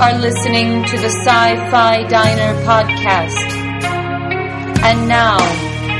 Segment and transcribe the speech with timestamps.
[0.00, 3.36] are listening to the Sci Fi Diner podcast.
[4.80, 5.36] And now,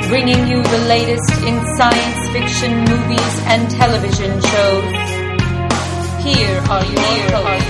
[0.09, 4.89] bringing you the latest in science fiction movies and television shows.
[6.25, 7.69] Here are your hosts.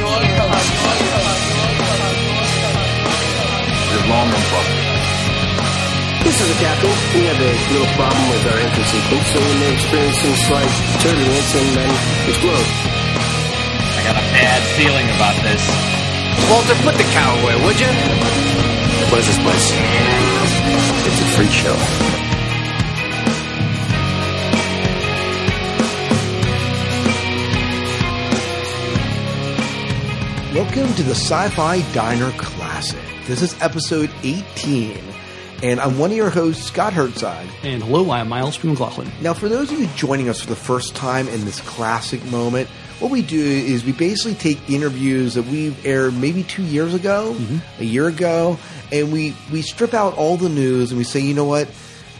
[3.91, 4.77] There's long and proper.
[6.23, 6.95] This is the captain.
[7.10, 10.73] We have a little problem with our engine sequence, so we may experience some slight
[11.02, 11.91] turbulence and then
[12.30, 12.70] explode.
[13.98, 15.90] I got a bad feeling about this.
[16.49, 17.87] Walter, put the cow away, would you?
[19.11, 19.73] What is this place?
[21.07, 21.77] It's a freak show.
[30.55, 33.01] Welcome to the Sci-Fi Diner Classic.
[33.27, 34.99] This is episode 18,
[35.63, 37.47] and I'm one of your hosts, Scott Herzog.
[37.63, 38.66] And hello, I am Miles P.
[38.66, 39.09] McLaughlin.
[39.21, 42.69] Now, for those of you joining us for the first time in this classic moment,
[43.00, 47.37] what we do is we basically take interviews that we've aired maybe two years ago,
[47.79, 48.59] a year ago,
[48.92, 51.68] and we, we strip out all the news and we say, you know what?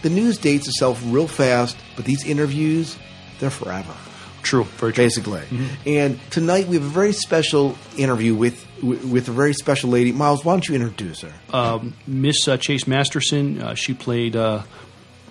[0.03, 2.97] The news dates itself real fast, but these interviews,
[3.39, 3.95] they're forever.
[4.42, 5.05] True, very true.
[5.05, 5.42] basically.
[5.84, 10.11] And tonight we have a very special interview with with a very special lady.
[10.11, 11.33] Miles, why don't you introduce her?
[11.53, 14.62] Um, Miss uh, Chase Masterson, uh, she played, uh,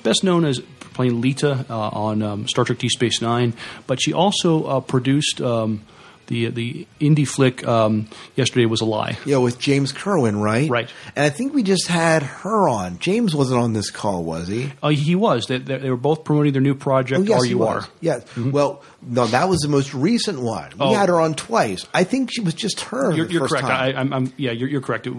[0.03, 0.59] best known as
[0.93, 3.53] playing Leeta uh, on um, Star Trek Deep Space Nine,
[3.87, 5.81] but she also uh, produced um,
[6.27, 9.17] the the indie flick um, Yesterday Was a Lie.
[9.25, 10.69] yeah, with James Kerwin, right?
[10.69, 10.89] Right.
[11.15, 12.99] And I think we just had her on.
[12.99, 14.71] James wasn't on this call, was he?
[14.83, 15.47] Uh, he was.
[15.47, 17.57] They, they, were both promoting their new project, Oh, yes, RUR.
[17.57, 17.87] was.
[18.01, 18.37] Yes.
[18.37, 20.69] Well, no, that was the most recent one.
[20.71, 20.93] We Oh.
[20.93, 21.87] had her on twice.
[21.95, 23.11] I think she was just her.
[23.11, 23.65] You're, you're correct.
[23.65, 25.07] I, I'm, I'm, yeah, you're, you're correct.
[25.07, 25.13] It,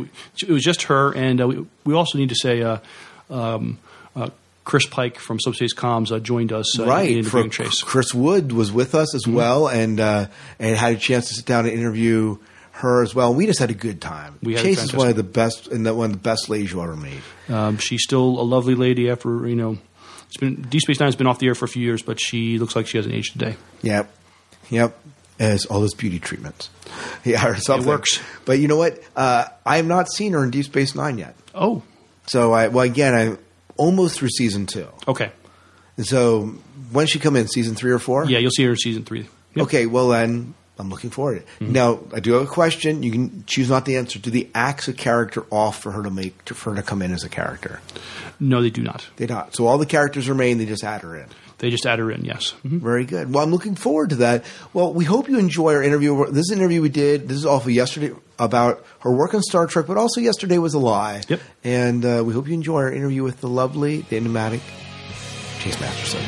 [0.47, 2.79] it was just her, and uh, we, we also need to say uh,
[3.31, 3.79] um,
[4.15, 4.31] uh,
[4.71, 7.27] Chris Pike from Subspace Comms uh, joined us uh, in right.
[7.27, 7.83] For Chase.
[7.83, 10.29] Chris Wood was with us as well, and uh,
[10.61, 12.39] and had a chance to sit down and interview
[12.71, 13.35] her as well.
[13.35, 14.39] We just had a good time.
[14.45, 16.81] We Chase is one of the best, and the- one of the best ladies you
[16.81, 17.19] ever meet.
[17.49, 19.77] Um, she's still a lovely lady after you know.
[20.29, 22.21] It's been Deep Space Nine has been off the air for a few years, but
[22.21, 23.57] she looks like she hasn't aged a day.
[23.83, 24.09] Yep.
[24.71, 24.97] Yep.
[25.41, 26.71] As all those beauty treatments.
[27.25, 27.89] Yeah, or something.
[27.89, 28.21] It works.
[28.45, 29.03] But you know what?
[29.17, 31.35] Uh, I have not seen her in Deep Space Nine yet.
[31.57, 31.83] Oh,
[32.29, 33.39] So I well again I'm
[33.81, 34.89] almost through season two.
[35.09, 35.33] okay.
[35.97, 36.47] And so
[36.93, 38.25] when she come in, season three or four?
[38.25, 39.29] Yeah, you'll see her in season three.
[39.55, 39.65] Yep.
[39.67, 41.47] Okay, well then I'm looking forward to it.
[41.61, 41.73] Mm-hmm.
[41.73, 43.03] Now I do have a question.
[43.03, 44.19] You can choose not the answer.
[44.19, 47.03] Do the acts a character off for her to make to, for her to come
[47.03, 47.81] in as a character?
[48.39, 49.07] No, they do not.
[49.17, 49.55] They do not.
[49.55, 51.27] So all the characters remain, they just add her in.
[51.61, 52.25] They just add her in.
[52.25, 52.55] Yes.
[52.67, 52.81] Mhm.
[52.81, 53.33] Very good.
[53.33, 54.45] Well, I'm looking forward to that.
[54.73, 56.27] Well, we hope you enjoy our interview.
[56.33, 57.29] This is an interview we did.
[57.29, 60.75] This is off of yesterday about her work on Star Trek, but also yesterday was
[60.75, 61.21] a lie.
[61.29, 61.41] Yep.
[61.63, 64.63] And uh, we hope you enjoy our interview with the lovely, the enigmatic
[65.61, 66.23] Chase Masterson.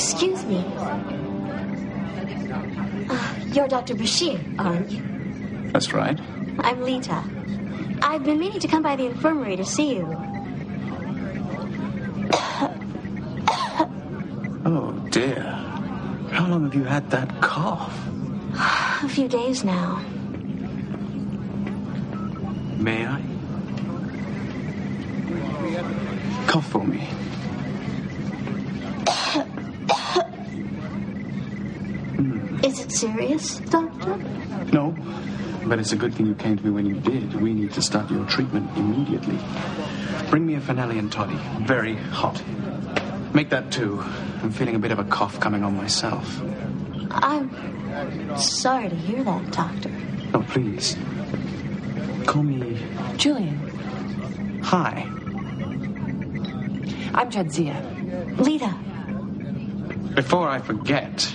[0.00, 0.64] Excuse me.
[3.10, 3.94] Uh, you're Dr.
[3.94, 5.02] Bashir, aren't you?
[5.72, 6.18] That's right.
[6.60, 7.22] I'm Leeta.
[8.02, 10.06] I've been meaning to come by the infirmary to see you.
[14.64, 15.42] Oh, dear.
[16.32, 17.94] How long have you had that cough?
[19.02, 20.02] A few days now.
[22.78, 23.20] May I?
[26.46, 27.06] Cough for me.
[33.00, 34.14] Serious, Doctor?
[34.74, 34.94] No,
[35.64, 37.40] but it's a good thing you came to me when you did.
[37.40, 39.38] We need to start your treatment immediately.
[40.28, 41.38] Bring me a finale and toddy.
[41.64, 42.42] Very hot.
[43.32, 44.00] Make that two.
[44.42, 46.42] I'm feeling a bit of a cough coming on myself.
[47.10, 49.90] I'm sorry to hear that, Doctor.
[50.34, 50.94] Oh, please.
[52.26, 52.78] Call me.
[53.16, 55.06] Julian, Hi.
[57.14, 57.80] I'm Jadzia.
[58.36, 58.74] Leeta,
[60.14, 61.32] Before I forget,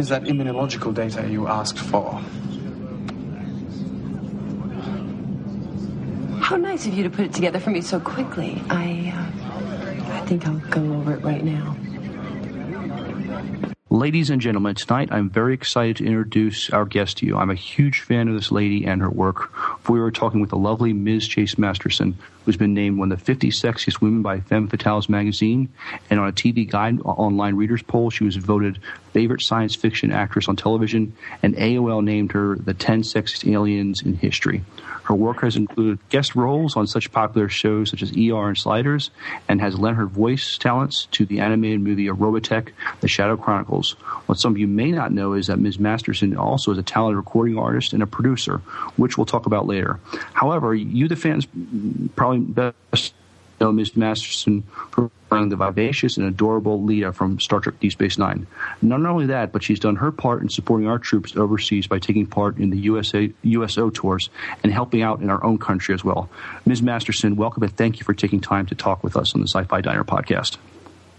[0.00, 2.14] here's that immunological data you asked for.
[6.40, 8.62] How nice of you to put it together for me so quickly.
[8.70, 11.76] I, uh, I think I'll go over it right now.
[13.90, 17.36] Ladies and gentlemen, tonight I'm very excited to introduce our guest to you.
[17.36, 19.50] I'm a huge fan of this lady and her work
[19.90, 21.26] we were talking with the lovely Ms.
[21.26, 25.68] Chase Masterson, who's been named one of the 50 sexiest women by Femme Fatales magazine.
[26.08, 28.78] And on a TV Guide online readers poll, she was voted
[29.12, 34.14] favorite science fiction actress on television, and AOL named her the 10 sexiest aliens in
[34.14, 34.62] history.
[35.04, 39.10] Her work has included guest roles on such popular shows such as ER and Sliders,
[39.48, 42.70] and has lent her voice talents to the animated movie Robotech,
[43.00, 43.92] The Shadow Chronicles.
[44.26, 45.80] What some of you may not know is that Ms.
[45.80, 48.58] Masterson also is a talented recording artist and a producer,
[48.96, 49.98] which we'll talk about later.
[50.32, 51.46] However, you, the fans,
[52.14, 53.14] probably best
[53.60, 53.96] know Ms.
[53.96, 58.46] Masterson for playing the vivacious and adorable Leeta from Star Trek Deep Space Nine.
[58.82, 62.26] Not only that, but she's done her part in supporting our troops overseas by taking
[62.26, 64.30] part in the USA, USO tours
[64.62, 66.28] and helping out in our own country as well.
[66.64, 66.82] Ms.
[66.82, 69.62] Masterson, welcome and thank you for taking time to talk with us on the Sci
[69.64, 70.56] Fi Diner podcast.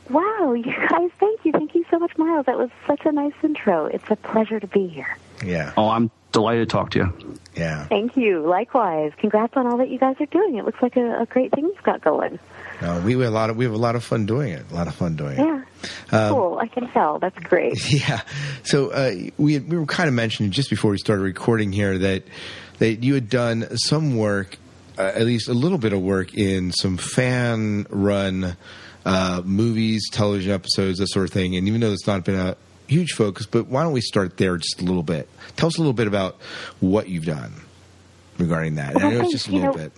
[0.09, 1.51] Wow, you guys, thank you.
[1.53, 2.45] Thank you so much, Miles.
[2.47, 3.85] That was such a nice intro.
[3.85, 5.17] It's a pleasure to be here.
[5.45, 5.71] Yeah.
[5.77, 7.37] Oh, I'm delighted to talk to you.
[7.55, 7.85] Yeah.
[7.85, 8.47] Thank you.
[8.47, 9.11] Likewise.
[9.17, 10.55] Congrats on all that you guys are doing.
[10.55, 12.39] It looks like a, a great thing you've got going.
[12.81, 14.65] No, we have a lot of we have a lot of fun doing it.
[14.71, 15.45] A lot of fun doing it.
[15.45, 15.63] Yeah.
[16.11, 16.59] Um, cool.
[16.59, 17.19] I can tell.
[17.19, 17.77] That's great.
[17.91, 18.21] Yeah.
[18.63, 22.23] So uh, we we were kind of mentioning just before we started recording here that
[22.79, 24.57] that you had done some work,
[24.97, 28.57] uh, at least a little bit of work in some fan run
[29.05, 31.55] uh, movies, television episodes, that sort of thing.
[31.55, 32.55] And even though it's not been a
[32.91, 35.29] huge focus, but why don't we start there just a little bit?
[35.55, 36.35] Tell us a little bit about
[36.81, 37.53] what you've done
[38.37, 38.95] regarding that.
[38.95, 39.91] And I know it's just a little know, bit.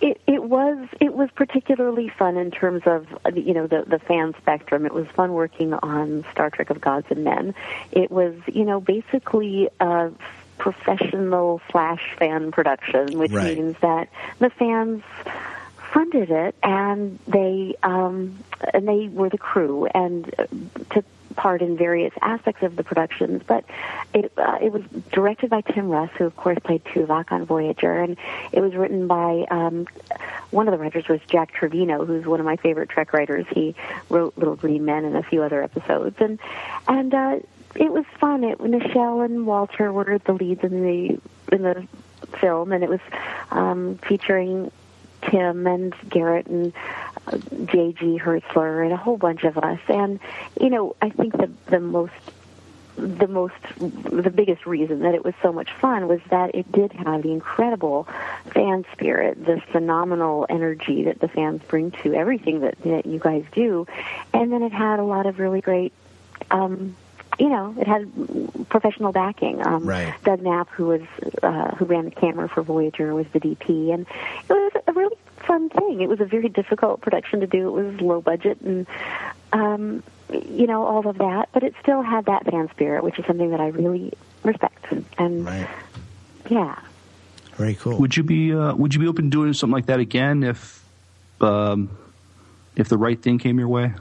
[0.00, 4.00] It it was it was particularly fun in terms of uh, you know the the
[4.00, 4.84] fan spectrum.
[4.86, 7.54] It was fun working on Star Trek of Gods and Men.
[7.92, 10.10] It was you know basically a
[10.58, 13.56] professional slash fan production, which Right.
[13.56, 14.08] means that
[14.40, 15.02] the fans
[15.92, 18.36] funded it and they um
[18.74, 20.46] and they were the crew and uh,
[20.92, 21.04] took
[21.36, 23.64] part in various aspects of the productions but
[24.12, 24.82] it uh, it was
[25.12, 28.16] directed by Tim Russ who of course played Tuvok on Voyager and
[28.52, 29.86] it was written by um
[30.50, 33.46] one of the writers was Jack Trevino who's one of my favorite Trek writers.
[33.50, 33.74] He
[34.08, 36.38] wrote Little Green Men and a few other episodes and
[36.88, 37.38] and uh
[37.74, 38.44] it was fun.
[38.44, 41.20] It Nichelle and Walter were the leads in the
[41.54, 41.86] in the
[42.40, 43.00] film and it was
[43.50, 44.70] um featuring
[45.30, 46.72] Tim and Garrett and
[47.30, 48.18] J.G.
[48.18, 49.80] Hertzler and a whole bunch of us.
[49.88, 50.20] And
[50.60, 52.12] you know, I think the the most
[52.96, 56.92] the most the biggest reason that it was so much fun was that it did
[56.92, 58.06] have the incredible
[58.52, 63.44] fan spirit, this phenomenal energy that the fans bring to everything that, that you guys
[63.52, 63.86] do,
[64.32, 65.92] and then it had a lot of really great.
[66.50, 66.94] Um,
[67.38, 69.66] you know, it had professional backing.
[69.66, 70.14] Um, Right.
[70.22, 71.02] Doug Knapp, who was
[71.42, 74.06] uh, who ran the camera for Voyager, was the DP, and
[74.48, 76.00] it was a really fun thing.
[76.00, 77.68] It was a very difficult production to do.
[77.68, 78.86] It was low budget and
[79.52, 83.26] um, you know all of that, but it still had that fan spirit, which is
[83.26, 84.12] something that I really
[84.42, 84.86] respect.
[85.18, 85.46] And
[86.48, 86.78] yeah,
[87.56, 87.98] Very cool.
[87.98, 90.84] Would you be uh, Would you be open to doing something like that again if
[91.40, 91.90] um,
[92.76, 93.92] if the right thing came your way?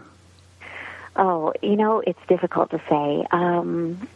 [1.15, 3.27] Oh, you know, it's difficult to say.
[3.29, 4.07] Um,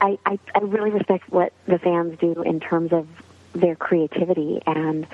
[0.00, 3.06] I, I I really respect what the fans do in terms of
[3.52, 5.06] their creativity and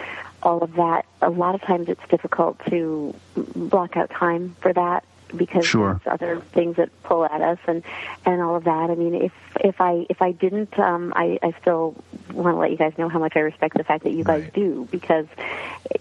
[0.46, 1.04] all of that.
[1.20, 5.02] A lot of times, it's difficult to block out time for that
[5.36, 6.00] because Sure.
[6.04, 7.82] there's other things that pull at us and
[8.24, 8.90] and all of that.
[8.90, 11.96] I mean, if if I if I didn't, um, I I still
[12.32, 14.48] want to let you guys know how much I respect the fact that you guys
[14.54, 15.26] do because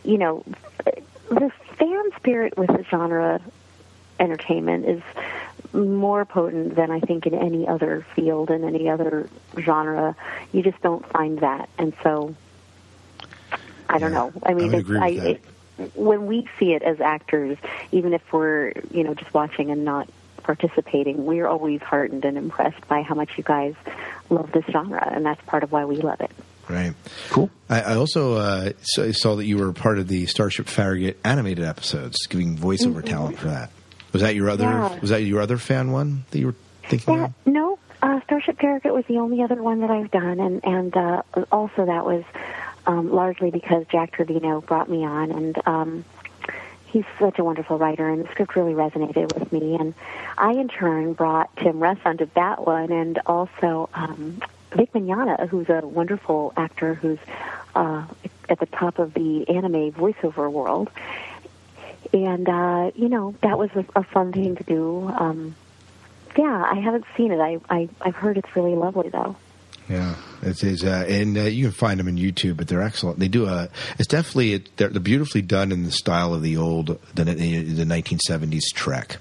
[0.03, 0.43] you know
[1.29, 3.41] the fan spirit with the genre
[4.19, 5.01] entertainment is
[5.73, 9.27] more potent than I think in any other field in any other
[9.59, 10.15] genre.
[10.53, 12.35] You just don't find that, and so
[13.89, 14.33] I don't know.
[14.43, 15.29] I mean, would it's, agree with I, that.
[15.29, 17.57] it, when we see it as actors,
[17.91, 20.09] even if we're you know just watching and not
[20.43, 23.73] participating, we're always heartened and impressed by how much you guys
[24.29, 26.31] love this genre, and that's part of why we love it.
[26.69, 26.93] Right.
[27.29, 27.49] Cool.
[27.69, 31.63] I, I also uh, saw, saw that you were part of the Starship Farragut animated
[31.63, 33.05] episodes, giving voiceover Mhm.
[33.05, 33.71] talent for that.
[34.13, 34.63] Was that your other?
[34.63, 34.99] Yeah.
[34.99, 36.55] Was that your other fan one that you were
[36.87, 40.63] thinking That, no, uh, Starship Farragut was the only other one that I've done, and
[40.63, 42.23] and uh, also that was
[42.85, 46.05] um, largely because Jack Trevino brought me on, and um,
[46.85, 49.75] he's such a wonderful writer, and the script really resonated with me.
[49.75, 49.93] And
[50.37, 55.69] I, in turn, brought Tim Russ onto that one, and also um, Vic Mignogna, who's
[55.69, 57.19] a wonderful actor who's
[57.75, 58.05] uh,
[58.49, 60.89] at the top of the anime voiceover world.
[62.13, 65.11] And uh, you know that was a, a fun thing to do.
[65.17, 65.55] Um,
[66.37, 67.39] yeah, I haven't seen it.
[67.39, 69.35] I, I I've heard it's really lovely though.
[69.89, 73.19] Yeah, it is, uh, and uh, you can find them on YouTube, but they're excellent.
[73.19, 73.69] They do a.
[73.99, 78.63] It's definitely they're, they're beautifully done in the style of the old the the 1970s
[78.73, 79.17] Trek.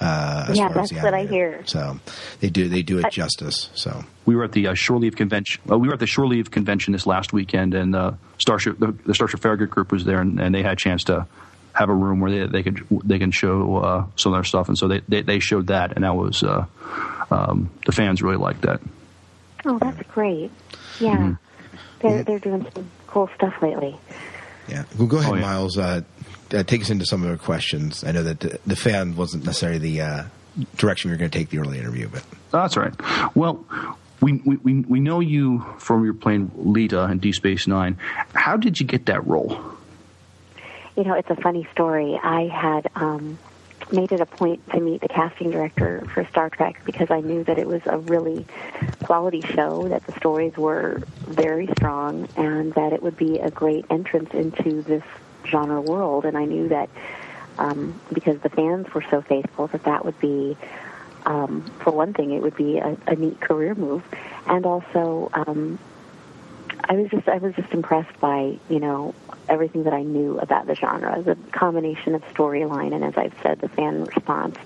[0.00, 1.62] Uh, as Yeah, far as that's the what I hear.
[1.66, 2.00] So
[2.40, 3.70] they do they do it justice.
[3.74, 5.62] So We were at the uh, Shore Leave convention.
[5.66, 8.92] Well, we were at the Shore Leave convention this last weekend, and uh, Starship the,
[9.06, 11.26] the Starship Farragut group was there, and, and they had a chance to
[11.72, 14.68] have a room where they, they could they can show uh, some of their stuff,
[14.68, 16.64] and so they, they, they showed that, and that was uh,
[17.30, 18.80] um, the fans really liked that.
[19.66, 20.50] Oh, that's great.
[21.00, 21.76] Yeah, Mm-hmm.
[22.00, 23.96] they're they're doing some cool stuff lately.
[24.68, 25.40] yeah, well, go ahead, Oh, yeah.
[25.42, 25.76] Miles.
[25.78, 26.02] Uh,
[26.54, 28.04] uh, take us into some of the questions.
[28.04, 30.24] I know that the, the fan wasn't necessarily the uh,
[30.76, 33.34] direction we were going to take the early interview, but That's all right.
[33.36, 33.64] Well,
[34.20, 37.98] we, we, we we know you from your playing Leeta in D Space Nine.
[38.34, 39.60] How did you get that role?
[40.96, 42.18] You know, it's a funny story.
[42.22, 43.38] I had um,
[43.92, 47.44] made it a point to meet the casting director for Star Trek because I knew
[47.44, 48.46] that it was a really
[49.02, 53.84] quality show, that the stories were very strong, and that it would be a great
[53.90, 55.04] entrance into this
[55.46, 56.24] genre world.
[56.24, 56.88] And I knew that
[57.58, 60.56] um, because the fans were so faithful, that that would be,
[61.24, 64.02] um, for one thing, it would be a, a neat career move,
[64.46, 65.30] and also.
[65.32, 65.78] Um,
[66.88, 69.14] I was just I was just impressed by you know
[69.48, 71.22] everything that I knew about the genre.
[71.22, 74.56] The combination of storyline and, as I've said, the fan response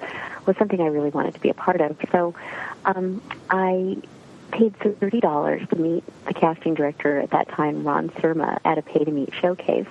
[0.47, 1.97] was something I really wanted to be a part of.
[2.13, 2.35] So
[2.85, 3.97] um, I
[4.53, 8.83] paid thirty dollars to meet the casting director at that time, Ron Surma, at a
[8.83, 9.87] pay to meet showcase.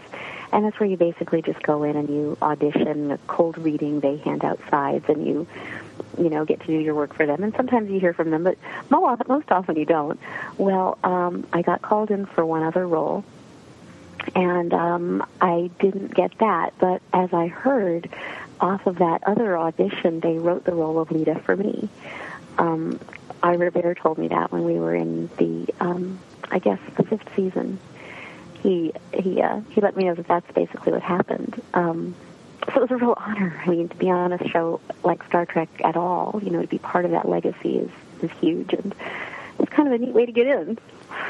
[0.51, 3.99] And that's where you basically just go in and you audition, a cold reading.
[3.99, 5.47] They hand out sides, and you,
[6.17, 7.43] you know, get to do your work for them.
[7.43, 8.57] And sometimes you hear from them, but
[8.89, 10.19] most often you don't.
[10.57, 13.23] Well, um, I got called in for one other role,
[14.35, 16.73] and um, I didn't get that.
[16.79, 18.09] But as I heard,
[18.59, 21.89] off of that other audition, they wrote the role of Leeta for me.
[22.57, 22.99] Um,
[23.41, 26.19] Ira Behr told me that when we were in the, um,
[26.51, 27.79] I guess, the fifth season.
[28.61, 31.61] He he uh, he let me know that that's basically what happened.
[31.73, 32.13] Um,
[32.65, 33.61] so it was a real honor.
[33.65, 36.67] I mean, to be on a show like Star Trek at all, you know, to
[36.67, 37.89] be part of that legacy is
[38.21, 38.93] is huge, and
[39.59, 40.77] it's kind of a neat way to get in.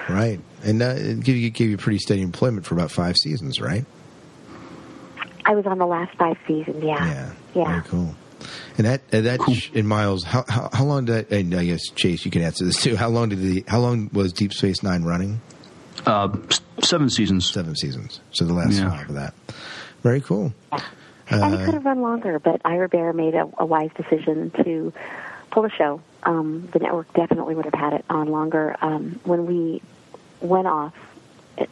[0.09, 3.61] Right, and uh, it gave you gave you pretty steady employment for about five seasons,
[3.61, 3.85] right?
[5.45, 6.83] I was on the last five seasons.
[6.83, 7.65] Yeah, Yeah, yeah.
[7.71, 8.15] very cool.
[8.77, 11.81] And that and that in Miles, how, how how long did that, and I guess
[11.89, 12.95] Chase, you can answer this too.
[12.95, 15.41] How long did the how long was Deep Space Nine running?
[16.05, 16.35] Uh,
[16.81, 17.51] seven seasons.
[17.51, 18.21] Seven seasons.
[18.31, 18.89] So the last Yeah.
[18.89, 19.33] five of that.
[20.01, 20.53] Very cool.
[20.71, 20.81] and
[21.53, 24.93] it Uh, could have run longer, but Ira Behr made a, a wise decision to
[25.51, 26.01] pull the show.
[26.23, 28.75] Um, the network definitely would have had it on longer.
[28.81, 29.81] Um, when we
[30.41, 30.93] went off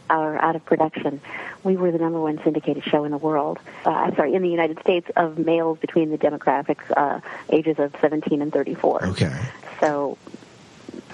[0.10, 1.22] or out of production,
[1.64, 3.60] we were the number one syndicated show in the world.
[3.86, 7.94] Uh, I'm sorry, in the United States of males between the demographics uh, ages of
[8.02, 9.06] 17 and 34.
[9.08, 9.38] Okay.
[9.80, 10.18] So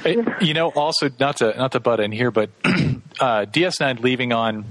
[0.06, 4.34] It- you know, also not to not to butt in here, but uh, DS9 leaving
[4.34, 4.66] on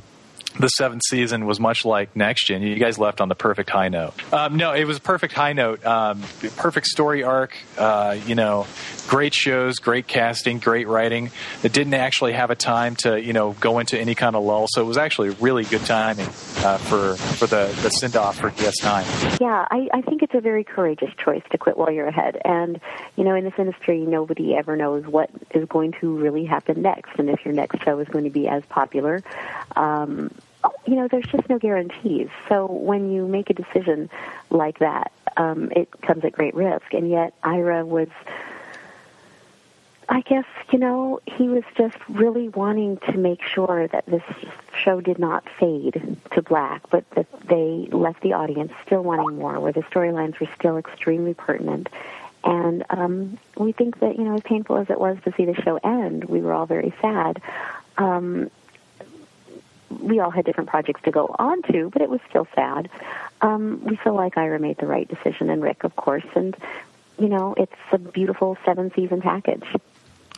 [0.59, 2.62] the seventh season was much like Next Gen.
[2.62, 4.14] You guys left on the perfect high note.
[4.32, 5.85] Um, no, it was a perfect high note.
[5.85, 6.23] Um,
[6.56, 7.56] perfect story arc.
[7.76, 8.66] Uh, you know,
[9.09, 11.30] great shows, great casting, great writing.
[11.62, 14.66] It didn't actually have a time to you know go into any kind of lull.
[14.68, 18.50] So it was actually really good timing uh, for for the the send off for
[18.50, 19.40] DS9.
[19.40, 22.40] Yeah, I, I think it's a very courageous choice to quit while you're ahead.
[22.44, 22.80] And,
[23.16, 27.18] you know, in this industry, nobody ever knows what is going to really happen next
[27.18, 29.23] and if your next show is going to be as popular.
[29.76, 30.32] Um,
[30.87, 32.28] you know, there's just no guarantees.
[32.49, 34.11] So when you make a decision
[34.50, 36.92] like that, um, it comes at great risk.
[36.92, 38.09] And yet, Ira was.
[40.09, 44.23] I guess, you know, he was just really wanting to make sure that this
[44.76, 49.59] show did not fade to black, but that they left the audience still wanting more,
[49.59, 51.88] where the storylines were still extremely pertinent.
[52.45, 55.54] And um, we think that, you know, as painful as it was to see the
[55.54, 57.40] show end, we were all very sad.
[57.97, 58.50] Um,
[60.00, 62.88] we all had different projects to go on to, but it was still sad.
[63.40, 66.25] Um, we feel like Ira made the right decision, and Rick, of course.
[66.34, 66.56] And,
[67.18, 69.64] you know, it's a beautiful seven season package.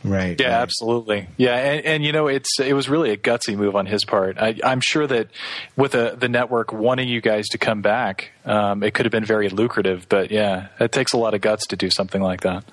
[0.04, 0.38] Right.
[0.38, 1.28] Yeah, absolutely.
[1.38, 4.36] Yeah, and, and you know, it's it was really a gutsy move on his part.
[4.38, 5.28] I, I'm sure that
[5.76, 9.24] with a, the network wanting you guys to come back, um, it could have been
[9.24, 10.06] very lucrative.
[10.10, 12.64] But yeah, it takes a lot of guts to do something like that.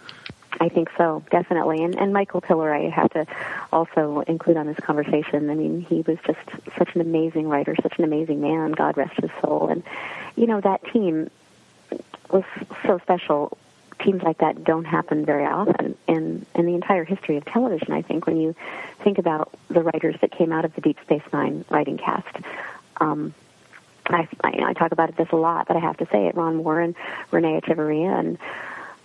[0.59, 1.83] I think so, definitely.
[1.83, 3.25] And, and Michael Piller, I have to
[3.71, 5.49] also include on this conversation.
[5.49, 6.39] I mean, he was just
[6.77, 8.73] such an amazing writer, such an amazing man.
[8.73, 9.69] God rest his soul.
[9.69, 9.83] And
[10.35, 11.29] you know, that team
[12.29, 12.43] was
[12.85, 13.57] so special.
[13.99, 17.93] Teams like that don't happen very often in in the entire history of television.
[17.93, 18.55] I think when you
[19.03, 22.35] think about the writers that came out of the Deep Space Nine writing cast.
[22.97, 23.33] Um,
[24.07, 26.35] I, I, I talk about this a lot, but I have to say it.
[26.35, 26.95] Ron and
[27.31, 28.37] Renee Echevarria and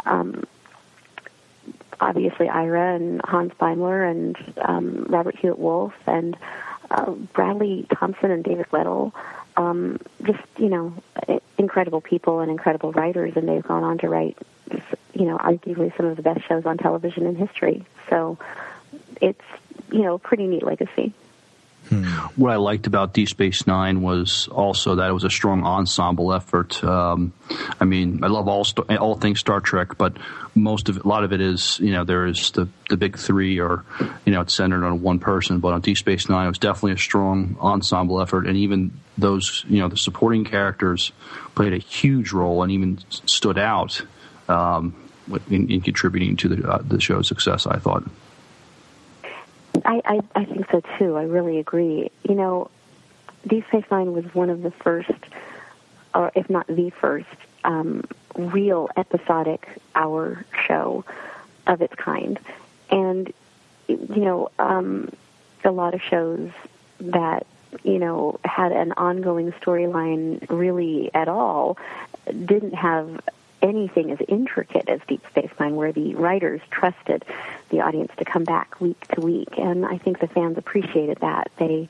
[0.05, 0.45] um,
[2.01, 6.37] obviously Ira and Hans Beimler and um, Robert Hewitt Wolfe and
[6.91, 9.13] uh, Bradley Thompson and David Weddle.
[9.57, 10.93] Um, just you know,
[11.59, 14.37] incredible people and incredible writers, and they've gone on to write,
[15.15, 17.85] you know, arguably some of the best shows on television in history.
[18.11, 18.39] So
[19.21, 19.41] it's,
[19.91, 21.15] you know, a pretty neat legacy.
[21.89, 22.05] Hmm.
[22.35, 26.33] What I liked about Deep Space Nine was also that it was a strong ensemble
[26.33, 26.83] effort.
[26.83, 27.33] Um,
[27.81, 28.67] I mean, I love all
[28.99, 30.17] all things Star Trek, but
[30.55, 33.61] most of a lot of it is you know there is the the big three,
[33.61, 33.85] or
[34.25, 35.61] you know it's centered on one person.
[35.61, 39.65] But on Deep Space Nine, it was definitely a strong ensemble effort, and even those
[39.69, 41.13] you know the supporting characters
[41.55, 44.03] played a huge role and even stood out
[44.49, 44.95] um,
[45.49, 47.67] in, in, contributing to the uh, the show's success.
[47.67, 48.05] I thought.
[49.87, 51.17] I, I, I think so too.
[51.17, 52.11] I really agree.
[52.29, 52.71] You know,
[53.47, 55.11] Deep Space Nine was one of the first,
[56.15, 57.29] or if not the first,
[57.65, 58.05] um,
[58.37, 61.05] real episodic hour show
[61.67, 62.39] of its kind.
[62.91, 63.33] And,
[63.89, 65.11] you know, um,
[65.65, 66.51] a lot of shows
[67.01, 67.47] that,
[67.83, 71.79] you know, had an ongoing storyline really at all
[72.27, 73.21] didn't have
[73.67, 77.25] anything as intricate as Deep Space Nine, where the writers trusted
[77.71, 81.51] the audience to come back week to week, and I think the fans appreciated that.
[81.59, 81.89] They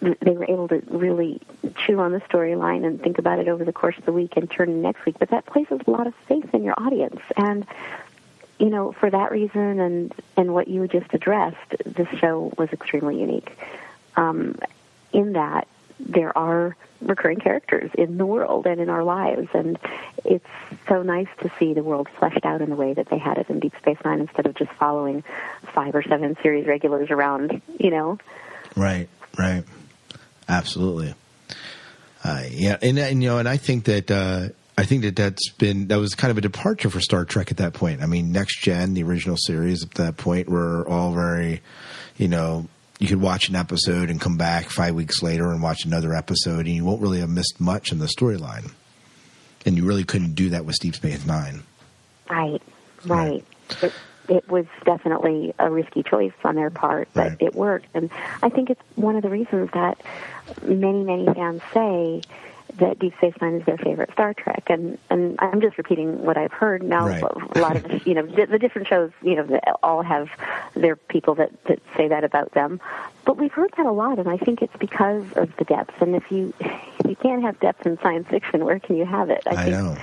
[0.00, 1.42] they were able to really
[1.76, 4.50] chew on the storyline and think about it over the course of the week and
[4.50, 5.16] turn next week.
[5.18, 7.66] But that places a lot of faith in your audience, and
[8.58, 13.20] you know, for that reason and and what you just addressed, this show was extremely
[13.20, 13.56] unique.
[14.16, 14.58] Um,
[15.12, 15.66] in that
[15.98, 19.48] there are recurring characters in the world and in our lives.
[19.54, 19.78] And
[20.24, 20.46] it's
[20.88, 23.48] so nice to see the world fleshed out in the way that they had it
[23.48, 25.24] in Deep Space Nine instead of just following
[25.74, 28.18] five or seven series regulars around, you know?
[28.76, 29.64] Right, right.
[30.48, 31.14] Absolutely.
[32.22, 35.50] Uh, yeah, and, and, you know, and I think that uh, I think that that's
[35.50, 38.02] been that was kind of a departure for Star Trek at that point.
[38.02, 41.60] I mean, Next Gen, the original series at that point, were all very,
[42.16, 42.66] you know,
[43.00, 46.66] you could watch an episode and come back five weeks later and watch another episode,
[46.66, 48.72] and you won't really have missed much in the storyline.
[49.64, 51.62] And you really couldn't do that with Deep Space Nine.
[52.28, 52.62] Right,
[53.06, 53.42] right.
[53.72, 53.82] right.
[53.82, 53.92] It,
[54.28, 57.36] it was definitely a risky choice on their part, but right.
[57.40, 57.86] it worked.
[57.94, 58.10] And
[58.42, 60.00] I think it's one of the reasons that
[60.62, 62.20] many, many fans say
[62.80, 66.36] that Deep Space Nine is their favorite Star Trek, and and I'm just repeating what
[66.36, 67.06] I've heard now.
[67.06, 67.22] Right.
[67.22, 70.30] A lot of you know the, the different shows, you know, all have
[70.74, 72.80] their people that that say that about them,
[73.24, 76.00] but we've heard that a lot, and I think it's because of the depth.
[76.02, 79.30] And if you if you can't have depth in science fiction, where can you have
[79.30, 79.42] it?
[79.46, 79.96] I, I think know.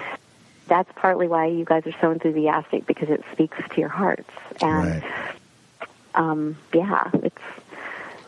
[0.67, 4.29] That's partly why you guys are so enthusiastic because it speaks to your hearts,
[4.61, 5.35] and right.
[6.15, 7.36] um, yeah, it's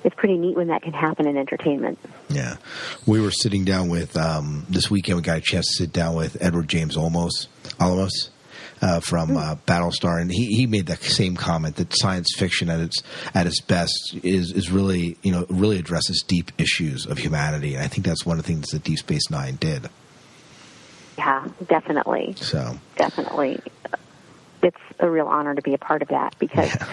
[0.04, 2.00] it's pretty neat when that can happen in entertainment.
[2.30, 2.58] Yeah,
[3.06, 5.18] we were sitting down with um, this weekend.
[5.18, 7.48] We got a chance to sit down with Edward James Olmos,
[7.80, 8.30] Olmos
[8.82, 12.80] uh, from uh, Battlestar, and he, he made that same comment that science fiction at
[12.80, 17.76] its at its best is is really you know really addresses deep issues of humanity,
[17.76, 19.90] and I think that's one of the things that Deep Space Nine did.
[21.18, 22.36] Yeah, definitely.
[22.38, 23.60] So definitely,
[24.64, 26.88] it's a real honor to be a part of that because yeah.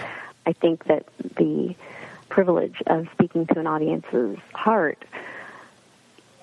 [0.45, 1.05] I think that
[1.37, 1.75] the
[2.37, 5.03] privilege of speaking to an audience's heart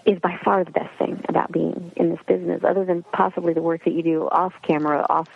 [0.04, 3.62] is by far the best thing about being in this business, other than possibly the
[3.62, 5.28] work that you do off camera, off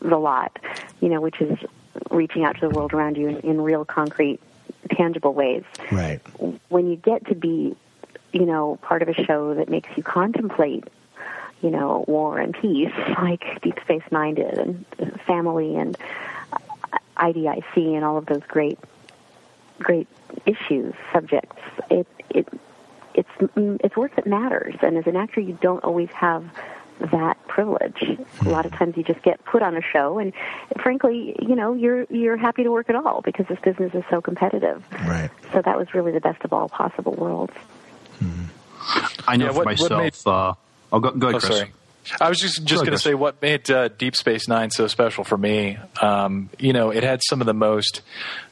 [0.00, 0.58] the lot,
[1.00, 1.58] you know, which is
[2.10, 4.38] reaching out to the world around you in, in real, concrete,
[4.90, 5.64] tangible ways.
[5.90, 6.20] Right.
[6.68, 7.74] When you get to be,
[8.34, 10.84] you know, part of a show that makes you contemplate,
[11.62, 14.84] you know, war and peace, like Deep Space Nine did, and
[15.22, 15.96] family and
[17.16, 18.78] IDIC, and all of those great
[19.78, 20.08] great
[20.44, 21.62] issues, subjects.
[21.90, 22.48] It it
[23.14, 26.44] it's it's work that matters, and as an actor, you don't always have
[27.12, 28.18] that privilege.
[28.40, 30.32] A lot of times, you just get put on a show, and
[30.80, 34.20] frankly, you know, you're you're happy to work at all because this business is so
[34.20, 34.84] competitive.
[35.06, 35.30] Right.
[35.52, 37.52] So that was really the best of all possible worlds.
[38.22, 38.44] Mm-hmm.
[39.28, 39.90] I know yeah, for what, myself.
[39.90, 40.54] What made, uh,
[40.92, 41.58] oh, go, go ahead, oh, Chris.
[41.58, 41.72] Sorry.
[42.20, 45.24] I was just just going to say what made uh, Deep Space Nine so special
[45.24, 45.78] for me.
[46.00, 48.02] Um, you know, it had some of the most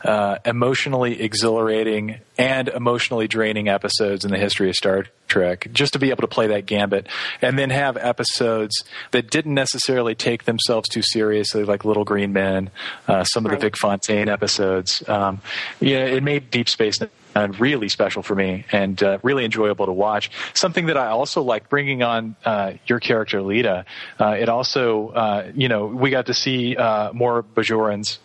[0.04, 5.68] uh, emotionally exhilarating and emotionally draining episodes in the history of Star Trek.
[5.72, 7.08] Just to be able to play that gambit,
[7.40, 12.70] and then have episodes that didn't necessarily take themselves too seriously, like Little Green Men,
[13.08, 15.02] uh, some of the Vic Fontaine episodes.
[15.08, 15.40] Um,
[15.80, 17.00] yeah, it made Deep Space
[17.34, 20.30] uh, really special for me and uh, really enjoyable to watch.
[20.54, 23.84] Something that I also like bringing on uh, your character, Leeta.
[24.18, 28.18] Uh, it also, uh, you know, we got to see uh, more Bajorans.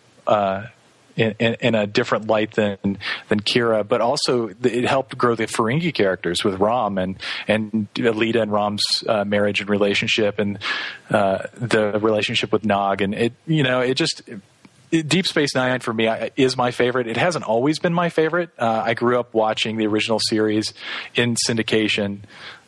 [1.16, 2.78] In, in, in, a different light than
[3.28, 8.40] than Kira, but also it helped grow the Ferengi characters with Rom and and Leeta
[8.40, 8.82] and Rom's
[9.26, 10.58] marriage and relationship, and
[11.10, 14.22] the relationship with Nog, and it you know it just
[14.90, 17.06] Deep Space Nine for me is my favorite.
[17.06, 18.50] It hasn't always been my favorite.
[18.58, 20.74] Uh, I grew up watching the original series
[21.14, 22.20] in syndication,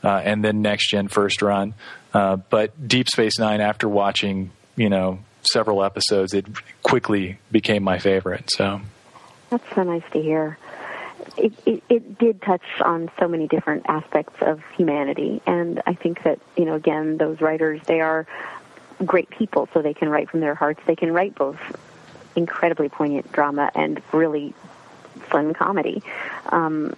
[0.04, 1.74] uh, and then Next Gen first run.
[2.14, 5.18] Uh, but Deep Space Nine, after watching you know
[5.52, 6.46] several episodes, it
[6.84, 8.50] quickly became my favorite.
[8.52, 8.80] So
[9.50, 10.58] that's so nice to hear.
[11.36, 16.22] It, it, it did touch on so many different aspects of humanity, and I think
[16.22, 18.28] that you know again those writers they are
[19.04, 20.80] great people, so they can write from their hearts.
[20.86, 21.58] They can write both
[22.36, 24.54] incredibly poignant drama and really
[25.30, 26.02] fun comedy.
[26.50, 26.94] Um,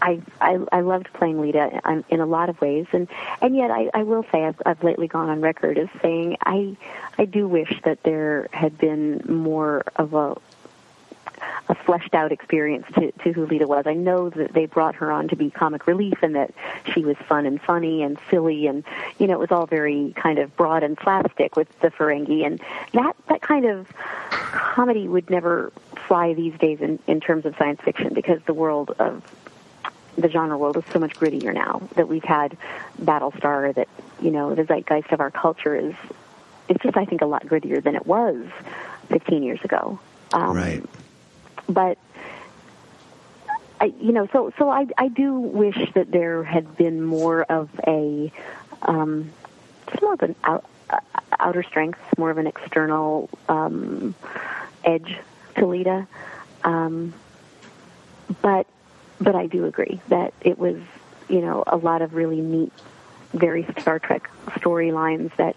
[0.00, 3.08] I, I I loved playing Leeta in a lot of ways, and
[3.40, 6.76] and yet I, I will say I've, I've lately gone on record as saying I
[7.18, 10.36] I do wish that there had been more of a
[11.68, 13.86] a fleshed out experience to, to who Leeta was.
[13.86, 16.52] I know that they brought her on to be comic relief and that
[16.92, 18.84] she was fun and funny and silly and
[19.18, 22.60] you know it was all very kind of broad and slapstick with the Ferengi and
[22.92, 23.88] that that kind of
[24.30, 25.72] comedy would never
[26.06, 29.22] fly these days in, in terms of science fiction because the world of
[30.16, 32.56] the genre world is so much grittier now that we've had
[33.00, 33.88] Battlestar that
[34.20, 35.94] you know the zeitgeist of our culture is
[36.68, 38.46] it's just I think a lot grittier than it was
[39.08, 39.98] 15 years ago.
[40.32, 40.84] Um, right
[41.72, 41.98] but
[43.82, 47.68] I, you know, so so I I do wish that there had been more of
[47.84, 48.30] a
[48.82, 49.32] um,
[49.90, 51.00] just more of an out, uh,
[51.40, 54.14] outer strength, more of an external um,
[54.84, 55.18] edge
[55.56, 56.06] to Leeta.
[56.62, 57.12] Um,
[58.40, 58.68] but
[59.20, 60.76] but I do agree that it was
[61.28, 62.72] you know a lot of really neat,
[63.32, 65.56] very Star Trek storylines that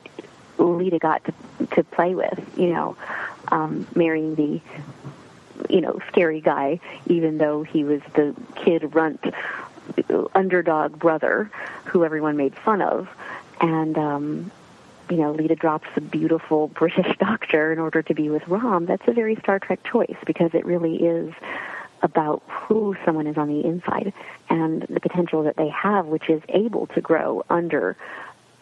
[0.58, 1.34] Leeta got to
[1.76, 2.40] to play with.
[2.58, 2.98] You know,
[3.50, 4.62] um, marrying the
[5.70, 9.24] you know, scary guy, even though he was the kid runt
[10.34, 11.50] underdog brother
[11.86, 13.08] who everyone made fun of.
[13.62, 14.52] And, um,
[15.10, 18.86] you know, Leeta drops the beautiful British doctor in order to be with Rom.
[18.86, 21.34] That's a very Star Trek choice because it really is
[22.02, 24.14] about who someone is on the inside
[24.50, 27.96] and the potential that they have, which is able to grow under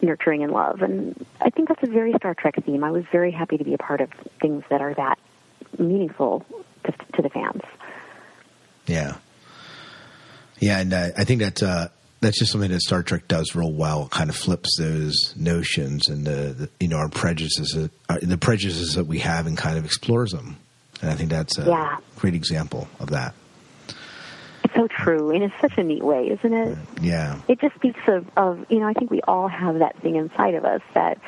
[0.01, 0.81] nurturing and love.
[0.81, 2.83] And I think that's a very Star Trek theme.
[2.83, 4.09] I was very happy to be a part of
[4.41, 5.17] things that are that
[5.77, 6.45] meaningful
[6.83, 7.61] to, to the fans.
[8.85, 9.15] Yeah,
[10.59, 11.89] yeah, and uh, I think that's uh,
[12.23, 14.05] that's just something that Star Trek does real well.
[14.05, 18.37] It kind of flips those notions and the, the you know our prejudices, uh, the
[18.37, 20.57] prejudices that we have, and kind of explores them.
[21.01, 21.97] And I think that's a yeah.
[22.15, 23.33] great example of that.
[24.63, 26.77] It's so true, and it's such a neat way, isn't it?
[27.01, 27.41] Yeah.
[27.49, 30.55] It just speaks of, of you know I think we all have that thing inside
[30.55, 31.19] of us that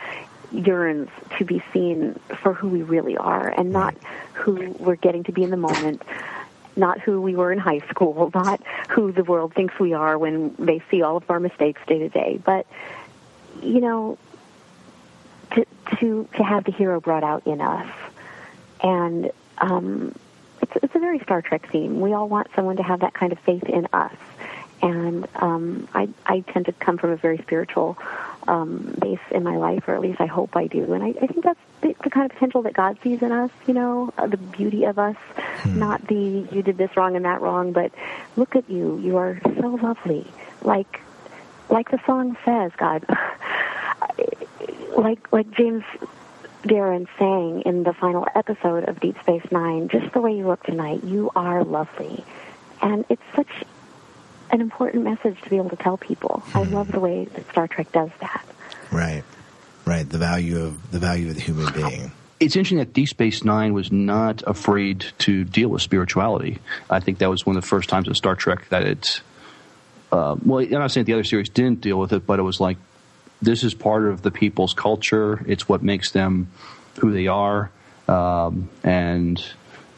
[0.51, 3.95] yearns to be seen for who we really are and not
[4.34, 6.01] who we're getting to be in the moment
[6.75, 10.55] not who we were in high school, not who the world thinks we are when
[10.60, 12.65] they see all of our mistakes day to day, but
[13.62, 14.17] you know,
[15.51, 15.65] to
[15.97, 17.88] to to have the hero brought out in us,
[18.81, 20.13] and um,
[20.62, 22.01] it's it's a very Star Trek theme.
[22.01, 24.15] We all want someone to have that kind of faith in us,
[24.81, 27.97] and um, I I tend to come from a very spiritual
[28.47, 30.93] um, base in my life, or at least I hope I do.
[30.93, 33.51] And I, I think that's the, the kind of potential that God sees in us.
[33.65, 35.79] You know, uh, the beauty of us, hmm.
[35.79, 37.91] not the you did this wrong and that wrong, but
[38.36, 38.99] look at you.
[38.99, 40.27] You are so lovely,
[40.62, 41.01] like
[41.69, 43.05] like the song says, God.
[44.97, 45.84] like like James
[46.63, 50.63] Darren sang in the final episode of Deep Space Nine, just the way you look
[50.63, 52.23] tonight, you are lovely.
[52.81, 53.63] And it's such
[54.51, 56.43] an important message to be able to tell people.
[56.47, 56.58] Hmm.
[56.58, 58.45] I love the way that Star Trek does that.
[58.91, 59.23] Right,
[59.86, 60.08] right.
[60.08, 62.12] The value of the value of the human being.
[62.39, 66.60] It's interesting that Deep Space Nine was not afraid to deal with spirituality.
[66.89, 69.21] I think that was one of the first times in Star Trek that it.
[70.12, 72.60] Uh, well, I'm not saying the other series didn't deal with it, but it was
[72.60, 72.77] like
[73.41, 75.43] this is part of the people's culture.
[75.47, 76.49] It's what makes them
[76.99, 77.71] who they are,
[78.08, 79.43] um, and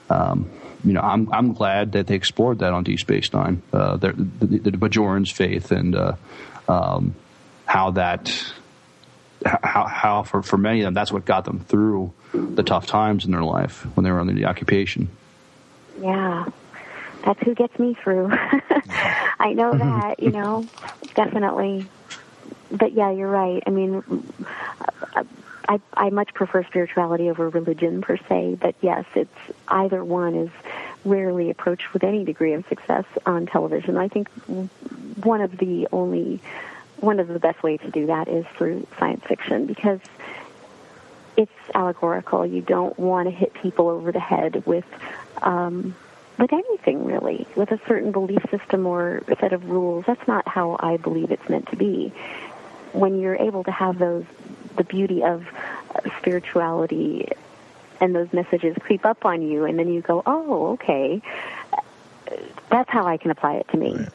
[0.09, 0.49] um,
[0.83, 4.13] you know, I'm I'm glad that they explored that on Deep Space Nine, uh, the,
[4.13, 6.13] the, the Bajoran's faith and uh,
[6.67, 7.15] um,
[7.65, 8.53] how that
[9.45, 13.25] how how for for many of them that's what got them through the tough times
[13.25, 15.09] in their life when they were under the occupation.
[16.01, 16.45] Yeah,
[17.23, 18.29] that's who gets me through.
[19.39, 20.67] I know that, you know,
[21.15, 21.87] definitely.
[22.71, 23.63] But yeah, you're right.
[23.65, 24.03] I mean,
[25.67, 29.29] I, I much prefer spirituality over religion per se, but yes, it's
[29.67, 30.49] either one is
[31.03, 33.97] rarely approached with any degree of success on television.
[33.97, 34.29] I think
[35.23, 36.39] one of the only
[36.99, 39.99] one of the best ways to do that is through science fiction because
[41.35, 42.45] it's allegorical.
[42.45, 44.85] You don't want to hit people over the head with
[45.41, 45.95] um,
[46.37, 50.05] with anything really, with a certain belief system or set of rules.
[50.05, 52.11] That's not how I believe it's meant to be.
[52.93, 54.25] When you're able to have those
[54.77, 55.45] the beauty of
[55.93, 57.27] uh, spirituality
[57.99, 61.21] and those messages creep up on you, and then you go, "Oh, okay."
[62.69, 63.95] That's how I can apply it to me.
[63.95, 64.09] Right.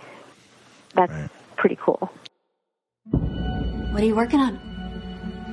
[0.95, 1.31] That's right.
[1.57, 2.11] pretty cool.
[3.11, 4.61] What are you working on?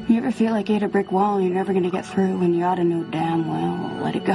[0.09, 2.05] You ever feel like you hit a brick wall and you're never going to get
[2.05, 4.33] through when you ought to know damn well, let it go.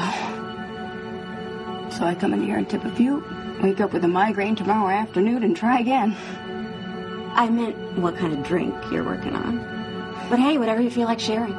[1.91, 3.25] So I come in here and tip a few,
[3.63, 6.17] wake up with a migraine tomorrow afternoon and try again.
[7.35, 9.74] I meant what kind of drink you're working on.
[10.31, 11.55] But hey, whatever you feel like sharing.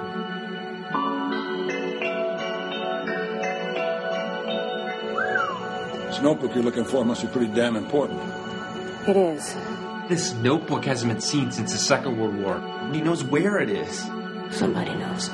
[6.07, 8.21] This notebook you're looking for must be pretty damn important.
[9.07, 9.55] It is.
[10.09, 12.61] This notebook hasn't been seen since the Second World War.
[12.93, 13.99] He knows where it is.
[14.51, 15.29] Somebody knows.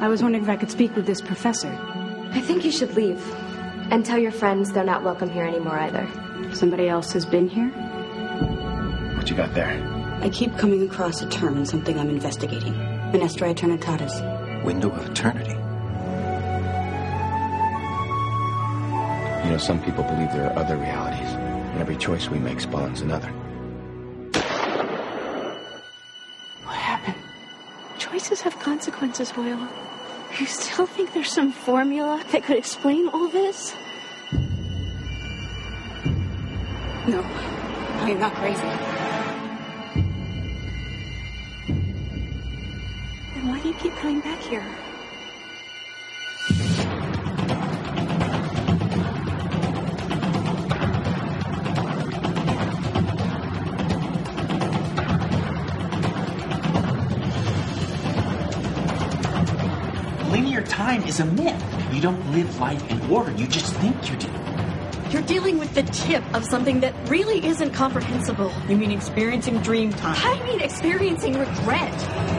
[0.00, 1.70] I was wondering if I could speak with this professor.
[2.32, 3.22] I think you should leave.
[3.90, 6.08] And tell your friends they're not welcome here anymore either.
[6.54, 7.68] Somebody else has been here?
[9.16, 9.91] What you got there?
[10.22, 12.74] I keep coming across a term in something I'm investigating.
[13.10, 14.62] Fenestra Aeternitatis.
[14.62, 15.50] Window of Eternity.
[19.44, 23.00] You know, some people believe there are other realities, and every choice we make spawns
[23.00, 23.30] another.
[26.62, 27.18] What happened?
[27.98, 29.68] Choices have consequences, Hoyle.
[30.38, 33.74] You still think there's some formula that could explain all this?
[37.08, 37.20] No,
[38.02, 39.01] I am not crazy.
[43.42, 44.62] Then why do you keep coming back here?
[60.30, 61.60] Linear time is a myth.
[61.92, 64.30] You don't live life in order, you just think you do.
[65.10, 68.52] You're dealing with the tip of something that really isn't comprehensible.
[68.68, 70.14] You mean experiencing dream time?
[70.16, 72.31] I mean experiencing regret.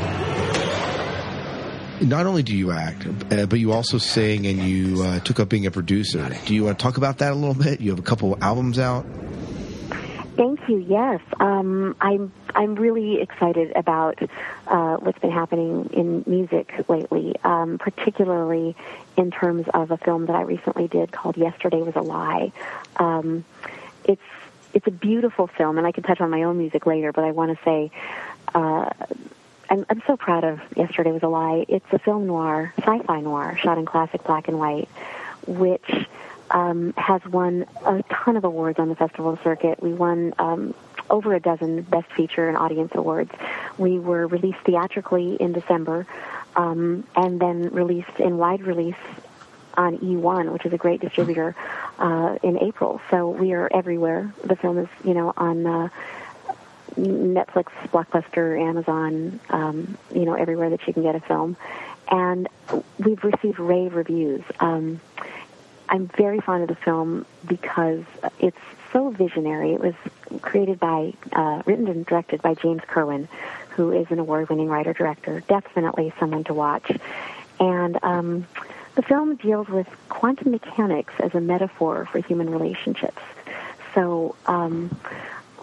[2.03, 5.47] Not only do you act, uh, but you also sing and you uh, took up
[5.47, 6.35] being a producer.
[6.45, 7.79] Do you want to talk about that a little bit?
[7.79, 9.05] You have a couple albums out.
[10.35, 10.77] Thank you.
[10.77, 12.31] Yes, um, I'm.
[12.55, 14.19] I'm really excited about
[14.67, 18.75] uh, what's been happening in music lately, um, particularly
[19.17, 22.51] in terms of a film that I recently did called "Yesterday Was a Lie."
[22.97, 23.45] Um,
[24.03, 24.21] it's
[24.73, 27.11] it's a beautiful film, and I can touch on my own music later.
[27.11, 27.91] But I want to say.
[28.53, 28.89] Uh,
[29.73, 31.65] I'm, I'm so proud of Yesterday Was a Lie.
[31.67, 34.87] It's a film noir, sci-fi noir, shot in classic black and white,
[35.47, 36.07] which
[36.51, 39.81] um, has won a ton of awards on the festival circuit.
[39.81, 40.75] We won um,
[41.09, 43.31] over a dozen Best Feature and Audience awards.
[43.79, 46.05] We were released theatrically in December,
[46.55, 48.93] um, and then released in wide release
[49.73, 51.55] on E1, which is a great distributor,
[51.97, 53.01] uh, in April.
[53.09, 54.31] So we are everywhere.
[54.43, 55.89] The film is, you know, on uh,
[56.95, 61.57] Netflix, Blockbuster, Amazon, um, you know, everywhere that you can get a film.
[62.09, 62.47] And
[62.99, 64.43] we've received rave reviews.
[64.59, 65.01] Um,
[65.89, 68.03] I'm very fond of the film because
[68.39, 68.57] it's
[68.91, 69.73] so visionary.
[69.73, 69.95] It was
[70.41, 73.27] created by, uh, written and directed by James Kerwin,
[73.69, 75.41] who is an award-winning writer-director.
[75.47, 76.91] Definitely someone to watch.
[77.59, 78.47] And um,
[78.95, 83.21] the film deals with quantum mechanics as a metaphor for human relationships.
[83.93, 84.95] So um,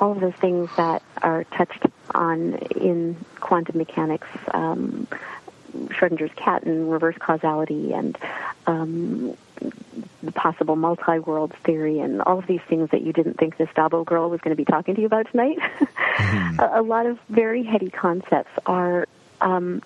[0.00, 1.84] all of those things that are touched
[2.14, 5.06] on in quantum mechanics, um,
[5.88, 8.18] Schrodinger's cat and reverse causality and
[8.66, 9.36] um,
[10.22, 14.04] the possible multi-world theory and all of these things that you didn't think this Dabo
[14.04, 15.58] girl was going to be talking to you about tonight.
[15.58, 16.60] mm-hmm.
[16.76, 19.06] a, a, lot of very heady concepts are
[19.40, 19.82] um,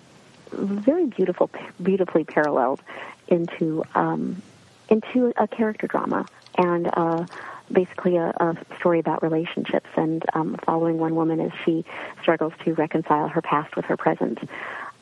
[0.51, 1.49] very beautiful,
[1.81, 2.81] beautifully paralleled
[3.27, 4.41] into um,
[4.87, 6.25] into a character drama
[6.57, 7.25] and uh,
[7.71, 11.85] basically a, a, story about relationships and um, following one woman as she
[12.21, 14.39] struggles to reconcile her past with her present.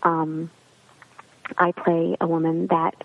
[0.03, 0.49] Um,
[1.57, 2.95] I play a woman that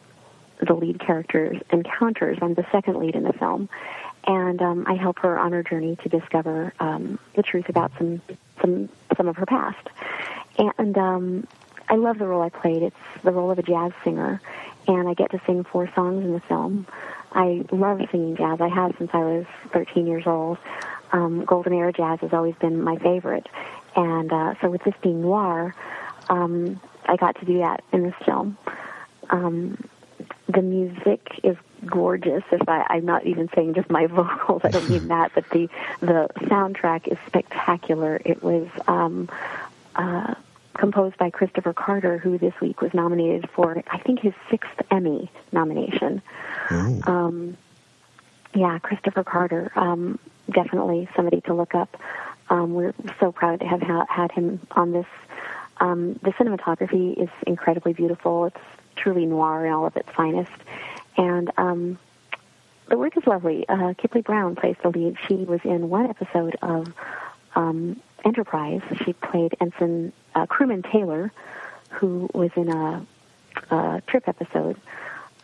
[0.61, 2.38] the lead character encounters.
[2.40, 3.68] I'm the second lead in the film,
[4.27, 8.21] and um, I help her on her journey to discover um, the truth about some
[8.61, 9.88] some some of her past.
[10.59, 11.47] And um,
[11.88, 12.83] I love the role I played.
[12.83, 14.40] It's the role of a jazz singer,
[14.87, 16.87] and I get to sing four songs in the film.
[17.33, 18.61] I love singing jazz.
[18.61, 20.59] I have since I was 13 years old.
[21.12, 23.47] Um, Golden era jazz has always been my favorite,
[23.97, 25.75] and uh, so with this being noir,
[26.29, 28.59] um, I got to do that in this film.
[29.31, 29.88] Um,
[30.49, 32.43] the music is gorgeous.
[32.51, 35.69] If I, I'm not even saying just my vocals, I don't mean that, but the
[36.01, 38.21] the soundtrack is spectacular.
[38.25, 39.29] It was um,
[39.97, 40.35] uh,
[40.79, 45.31] composed by Kristopher Carter, who this week was nominated for, I think, his sixth Emmy
[45.53, 46.23] nomination.
[46.71, 47.01] Oh.
[47.07, 47.57] Um,
[48.55, 50.19] yeah, Kristopher Carter, um,
[50.51, 52.01] definitely somebody to look up.
[52.49, 55.07] Um, we're so proud to have ha- had him on this
[55.81, 58.47] um, the cinematography is incredibly beautiful.
[58.47, 58.57] It's
[58.97, 60.51] truly noir in all of its finest.
[61.17, 61.99] And um,
[62.88, 63.69] the work is lovely.
[63.69, 65.17] Uh, Kipley Brown plays the lead.
[65.27, 66.93] She was in one episode of
[67.55, 68.83] um, Enterprise.
[69.05, 71.33] She played Ensign uh, Crewman Taylor,
[71.90, 73.07] who was in a,
[73.70, 74.77] a trip episode,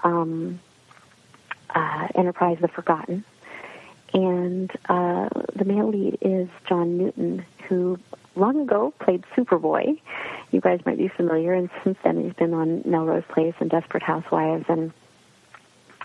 [0.02, 0.60] um,
[1.74, 3.24] uh, Enterprise: The Forgotten.
[4.12, 7.98] And uh, the male lead is John Newton, who
[8.36, 10.00] long ago played Superboy.
[10.52, 14.04] You guys might be familiar, and since then he's been on Melrose Place and Desperate
[14.04, 14.92] Housewives and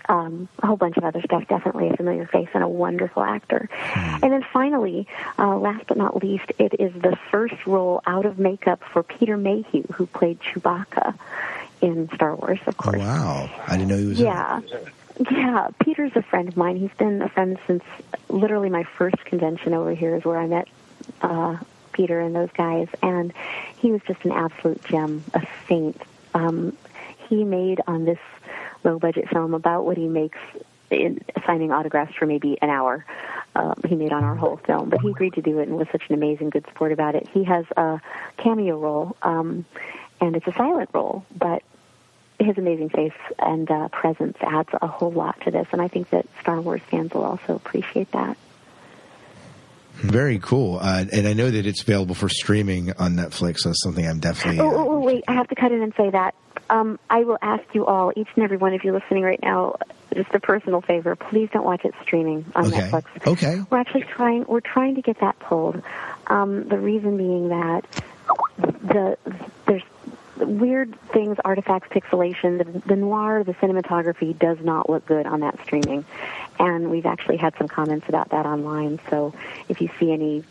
[0.09, 1.47] um, a whole bunch of other stuff.
[1.47, 3.69] Definitely a familiar face and a wonderful actor.
[3.95, 8.39] And then finally, uh, last but not least, it is the first role out of
[8.39, 11.17] makeup for Peter Mayhew, who played Chewbacca
[11.81, 12.97] in Star Wars, of course.
[12.97, 13.49] Oh, wow.
[13.67, 14.19] I didn't know he was.
[14.19, 14.61] Yeah.
[15.31, 16.77] Yeah, Peter's a friend of mine.
[16.77, 17.83] He's been a friend since
[18.29, 20.67] literally my first convention over here is where I met
[21.21, 21.57] uh,
[21.91, 23.33] Peter and those guys, and
[23.77, 26.01] he was just an absolute gem, a saint.
[26.33, 26.77] Um,
[27.27, 28.19] he made on this
[28.83, 30.37] low budget film about what he makes
[30.89, 33.05] in signing autographs for maybe an hour.
[33.55, 35.87] Um, he made on our whole film, but he agreed to do it and was
[35.91, 37.27] such an amazing good sport about it.
[37.33, 37.99] He has a
[38.37, 39.65] cameo role, um,
[40.21, 41.63] and it's a silent role, but
[42.39, 46.09] his amazing face and uh, presence adds a whole lot to this, and I think
[46.11, 48.37] that Star Wars fans will also appreciate that.
[49.95, 50.79] Very cool.
[50.81, 53.59] Uh, and I know that it's available for streaming on Netflix.
[53.59, 54.61] So something I'm definitely.
[54.61, 56.35] Oh, oh, oh, wait, I have to cut in and say that.
[56.69, 59.77] Um, I will ask you all, each and every one of you listening right now,
[60.13, 61.15] just a personal favor.
[61.15, 62.79] Please don't watch it streaming on Okay.
[62.81, 63.05] Netflix.
[63.27, 63.61] Okay.
[63.69, 64.45] We're actually trying.
[64.47, 65.81] We're trying to get that pulled.
[66.27, 67.85] Um, the reason being that
[68.57, 69.17] the
[69.65, 69.83] there's
[70.37, 72.57] weird things, artifacts, pixelation.
[72.59, 76.05] The, the noir, the cinematography does not look good on that streaming,
[76.59, 78.99] and we've actually had some comments about that online.
[79.09, 79.33] So
[79.67, 80.43] if you see any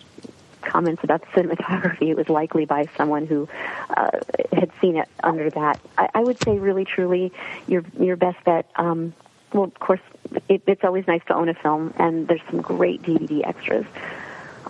[0.68, 3.48] comments about the cinematography, it was likely by someone who
[3.96, 4.10] uh,
[4.52, 5.80] had seen it under that.
[5.96, 7.32] I, I would say, really, truly,
[7.66, 8.70] your your best bet.
[8.76, 9.14] Um,
[9.52, 10.00] well, of course,
[10.48, 13.86] it, it's always nice to own a film, and there's some great DVD extras.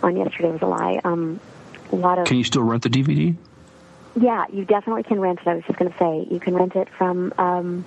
[0.03, 1.01] On yesterday was a lie.
[1.05, 1.41] Um,
[1.91, 3.37] a lot of Can you still rent the DVD?
[4.21, 5.49] yeah, you definitely can rent it.
[5.49, 7.85] I was just going to say you can rent it from um,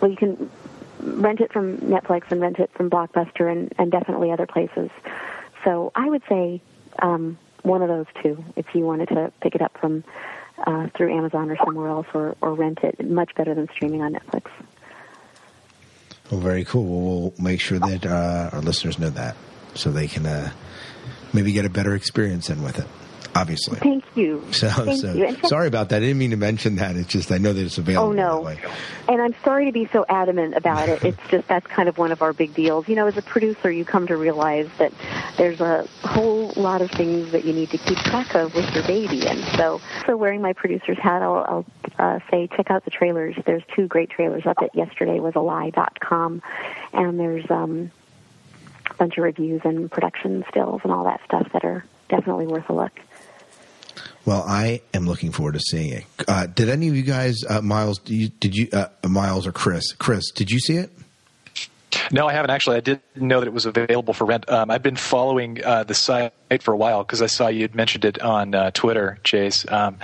[0.00, 0.50] well, you can
[1.02, 4.90] rent it from Netflix and rent it from Blockbuster and, and definitely other places.
[5.64, 6.60] So I would say
[7.00, 10.04] um, one of those two if you wanted to pick it up from
[10.66, 13.08] uh, through Amazon or somewhere else or, or rent it.
[13.08, 14.50] Much better than streaming on Netflix.
[16.30, 16.84] Well, very cool.
[16.84, 19.36] Well, we'll make sure that uh, our listeners know that
[19.74, 20.52] so they can uh,
[21.32, 22.86] maybe get a better experience in with it.
[23.34, 23.78] Obviously.
[23.78, 24.44] Thank you.
[24.60, 25.36] So, Thank so you.
[25.48, 25.96] Sorry about that.
[25.96, 26.96] I didn't mean to mention that.
[26.96, 28.10] It's just I know that it's available.
[28.10, 28.46] Oh no,
[29.08, 31.02] and I'm sorry to be so adamant about it.
[31.02, 32.88] It's just that's kind of one of our big deals.
[32.88, 34.92] You know, as a producer, you come to realize that
[35.38, 38.84] there's a whole lot of things that you need to keep track of with your
[38.84, 41.66] baby, and so so wearing my producer's hat, I'll, I'll
[41.98, 43.36] uh, say check out the trailers.
[43.46, 46.42] There's two great trailers up at yesterdaywasalie.com,
[46.92, 47.90] and there's um,
[48.90, 52.68] a bunch of reviews and production stills and all that stuff that are definitely worth
[52.68, 52.92] a look.
[54.26, 56.04] Well, I am looking forward to seeing it.
[56.28, 57.98] Uh, did any of you guys, uh, Miles?
[57.98, 59.92] Did you, did you uh, Miles or Chris?
[59.92, 60.90] Chris, did you see it?
[62.12, 62.76] No, I haven't actually.
[62.76, 64.48] I didn't know that it was available for rent.
[64.48, 67.74] Um, I've been following uh, the site for a while because I saw you had
[67.74, 69.98] mentioned it on uh, Twitter, Chase, um,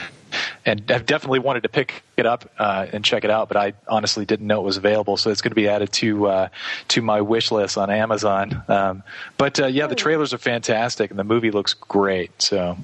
[0.64, 3.48] and I've definitely wanted to pick it up uh, and check it out.
[3.48, 6.26] But I honestly didn't know it was available, so it's going to be added to
[6.26, 6.48] uh,
[6.88, 8.62] to my wish list on Amazon.
[8.68, 9.02] Um,
[9.38, 12.42] but uh, yeah, the trailers are fantastic, and the movie looks great.
[12.42, 12.76] So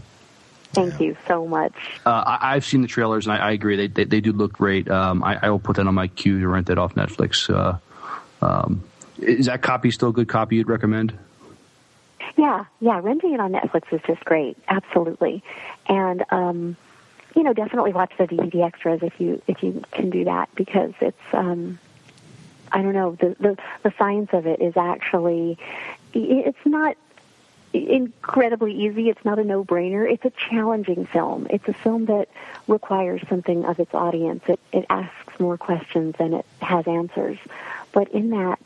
[0.73, 1.75] Thank you so much.
[2.07, 3.77] Uh, I, I've seen the trailers, and I, I agree.
[3.77, 4.91] They, they they do look great.
[4.91, 7.51] Um, I, I will put that on my queue to rent that off Netflix.
[7.51, 7.79] Uh,
[8.45, 8.83] um,
[9.19, 11.17] is that copy still a good copy you'd recommend?
[12.37, 15.43] Yeah, yeah, renting it on Netflix is just great, absolutely.
[15.87, 16.77] And um,
[17.37, 20.93] you know, definitely watch the DVD extras if you if you can do that because
[21.01, 21.79] it's um,
[22.71, 25.59] I don't know the the the science of it is actually
[26.15, 26.97] it's not
[27.73, 29.09] incredibly easy.
[29.09, 30.11] It's not a no-brainer.
[30.11, 31.47] It's a challenging film.
[31.51, 32.29] It's a film that
[32.69, 34.43] requires something of its audience.
[34.47, 37.39] It it asks more questions than it has answers.
[37.93, 38.59] But in that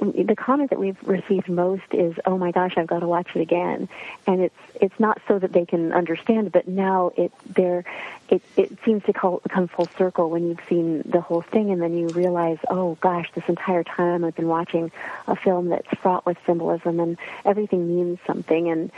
[0.00, 3.40] the comment that we've received most is, "Oh my gosh, I've got to watch it
[3.40, 3.88] again,"
[4.26, 7.84] and it's it's not so that they can understand, but now it there
[8.28, 11.82] it it seems to call, come full circle when you've seen the whole thing, and
[11.82, 14.92] then you realize, "Oh gosh, this entire time I've been watching
[15.26, 18.92] a film that's fraught with symbolism, and everything means something," and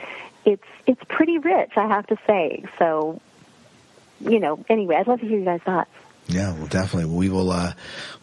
[0.45, 2.65] it's it's pretty rich, I have to say.
[2.79, 3.21] So,
[4.21, 5.91] you know, anyway, I'd love to hear you guys' thoughts.
[6.31, 7.15] Yeah, well, definitely.
[7.15, 7.51] We will.
[7.51, 7.73] Uh,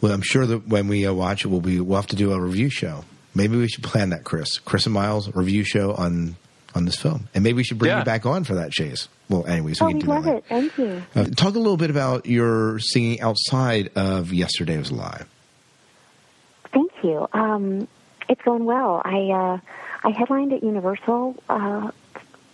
[0.01, 2.31] well, I'm sure that when we uh, watch it, we'll be we'll have to do
[2.33, 3.03] a review show.
[3.35, 4.57] Maybe we should plan that, Chris.
[4.59, 6.35] Chris and Miles review show on
[6.75, 7.99] on this film, and maybe we should bring Yeah.
[7.99, 9.07] you back on for that, Chase.
[9.29, 10.13] Well, anyways, we oh, can we do that.
[10.13, 10.37] love later.
[10.37, 10.45] it.
[10.47, 11.03] Thank you.
[11.15, 15.27] Uh, talk a little bit about your singing outside of Yesterday Was Live.
[16.73, 17.27] Thank you.
[17.33, 17.87] Um,
[18.29, 19.01] it's going well.
[19.03, 19.59] I uh,
[20.07, 21.91] I headlined at Universal uh,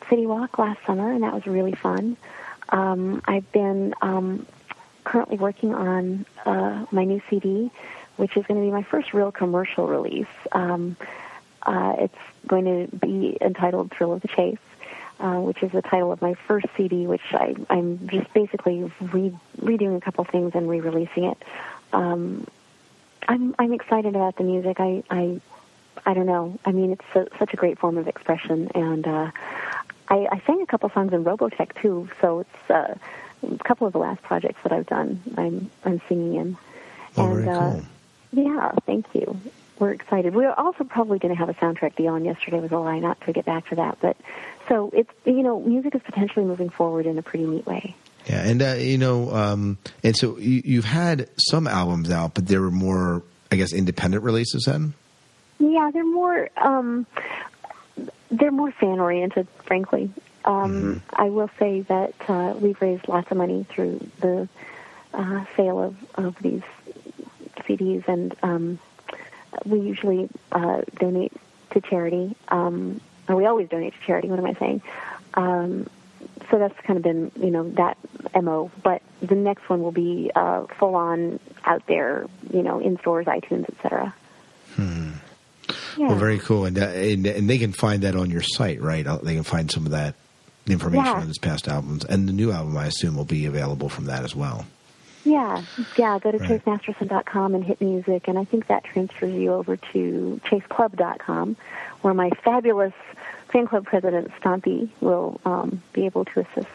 [0.09, 2.15] City Walk last summer, and that was really fun.
[2.69, 4.45] Um, I've been um,
[5.03, 7.71] currently working on uh, my new CD,
[8.17, 10.27] which is going to be my first real commercial release.
[10.51, 10.97] Um,
[11.63, 14.57] uh, it's going to be entitled "Thrill of the Chase."
[15.19, 19.37] Uh, which is the title of my first CD, which I, I'm just basically re-
[19.61, 21.37] redoing a couple things and re-releasing it.
[21.93, 22.45] Um,
[23.27, 24.79] I'm I'm excited about the music.
[24.79, 25.39] I I
[26.05, 26.59] I don't know.
[26.65, 29.31] I mean, it's a, such a great form of expression, and uh,
[30.09, 32.09] I, I sang a couple songs in Robotech too.
[32.19, 32.95] So it's uh,
[33.43, 35.21] a couple of the last projects that I've done.
[35.37, 36.57] I'm I'm singing in,
[37.17, 37.81] Oh, and very uh,
[38.31, 39.39] yeah, thank you.
[39.79, 40.33] We're excited.
[40.35, 43.19] We're also probably going to have a soundtrack deal, and yesterday was a lie not
[43.21, 43.97] to get back to that.
[44.01, 44.17] But
[44.69, 47.95] so it's you know, music is potentially moving forward in a pretty neat way.
[48.25, 52.47] Yeah, and uh, you know, um, and so you, you've had some albums out, but
[52.47, 53.21] they were more,
[53.51, 54.63] I guess, independent releases.
[54.65, 54.93] Then,
[55.59, 57.05] Yeah, they're more um,
[58.31, 60.09] they're more fan oriented, frankly.
[60.45, 64.47] Um, I will say that uh, we've raised lots of money through the
[65.13, 66.61] uh, sale of, of these
[67.59, 68.79] CDs, and um,
[69.65, 71.33] we usually uh, donate
[71.71, 72.35] to charity.
[72.49, 74.29] Um, or we always donate to charity.
[74.29, 74.81] What am I saying?
[75.35, 75.87] Um,
[76.51, 77.97] so that's kind of been, you know, that
[78.41, 78.71] mo.
[78.83, 83.25] But the next one will be uh, full on out there, you know, in stores,
[83.27, 84.13] iTunes, etc.
[85.97, 86.07] Yeah.
[86.07, 89.05] well, very cool, and, uh, and and they can find that on your site, right?
[89.05, 90.15] Uh, They can find some of that
[90.67, 91.21] information Yeah.
[91.21, 94.23] on his past albums, and the new album, I assume, will be available from that
[94.23, 94.65] as well.
[95.25, 95.61] Yeah,
[95.97, 96.19] yeah.
[96.19, 96.63] Go to Right.
[96.65, 101.55] chasemasterson.com and hit music, and I think that transfers you over to chaseclub.com,
[102.01, 102.93] where my fabulous
[103.51, 106.67] fan club president Stompy will um, be able to assist.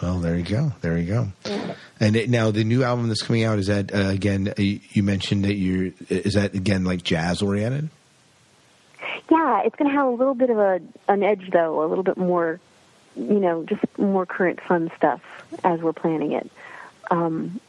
[0.00, 0.72] Well, there you go.
[0.80, 1.28] There you go.
[1.44, 1.74] Yeah.
[1.98, 4.48] And it, now the new album that's coming out is that uh, again?
[4.48, 7.90] Uh, you mentioned that you're is that again like jazz oriented?
[9.30, 12.04] Yeah, it's going to have a little bit of a an edge, though, a little
[12.04, 12.60] bit more,
[13.16, 15.20] you know, just more current fun stuff
[15.64, 16.50] as we're planning it.
[17.10, 17.60] Um,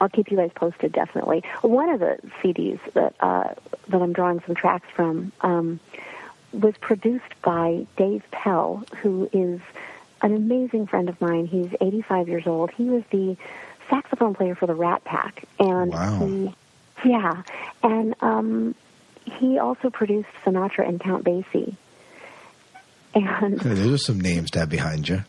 [0.00, 1.44] I'll keep you guys posted, definitely.
[1.60, 3.54] One of the CDs that uh,
[3.88, 5.78] that I'm drawing some tracks from um,
[6.52, 9.60] was produced by Dave Pell, who is
[10.22, 11.46] an amazing friend of mine.
[11.46, 12.70] He's 85 years old.
[12.70, 13.36] He was the
[13.88, 16.54] saxophone player for the Rat Pack, and he,
[17.04, 17.42] yeah,
[17.82, 18.74] and um,
[19.24, 21.76] he also produced Sinatra and Count Basie.
[23.14, 25.24] And Those are some names to have behind you.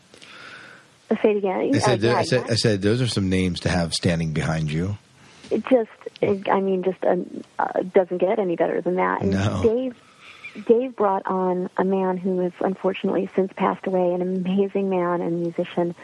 [1.22, 1.70] say it again.
[1.74, 4.32] I said, Uh, yeah, I said, I said, those are some names to have standing
[4.32, 4.96] behind you.
[5.50, 5.90] it just
[6.22, 7.16] it, i mean just uh,
[7.58, 9.60] uh, doesn't get any better than that and No.
[9.62, 9.94] dave
[10.66, 15.42] dave brought on a man who has unfortunately since passed away an amazing man and
[15.42, 15.94] musician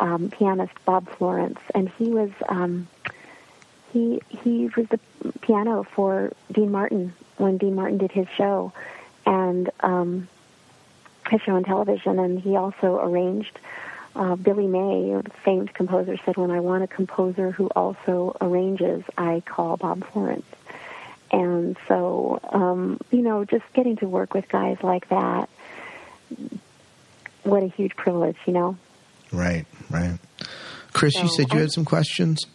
[0.00, 2.88] um, pianist bob florence and he was um,
[3.92, 4.98] he he was the
[5.42, 8.72] piano for dean martin when dean martin did his show
[9.26, 10.28] and um,
[11.30, 13.58] his show on television and he also arranged
[14.16, 19.04] uh, Billy May, a famed composer, said, "When I want a composer who also arranges,
[19.16, 20.46] I call Bob Florence."
[21.30, 25.48] And so, um, you know, just getting to work with guys like that,
[27.44, 28.76] what a huge privilege, you know.
[29.30, 30.18] Right, right.
[30.92, 32.46] Chris, you said you had some questions.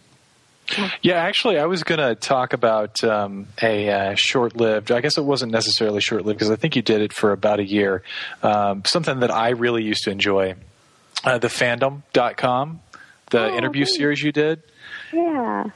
[1.01, 4.91] Yeah, actually, I was going to talk about um, a uh, short-lived.
[4.91, 7.65] I guess it wasn't necessarily short-lived because I think you did it for about a
[7.65, 8.03] year.
[8.41, 10.55] Um, something that I really used to enjoy,
[11.23, 12.81] uh, the fandom.com,
[13.29, 14.61] the interview series you did.
[15.11, 15.69] Yeah.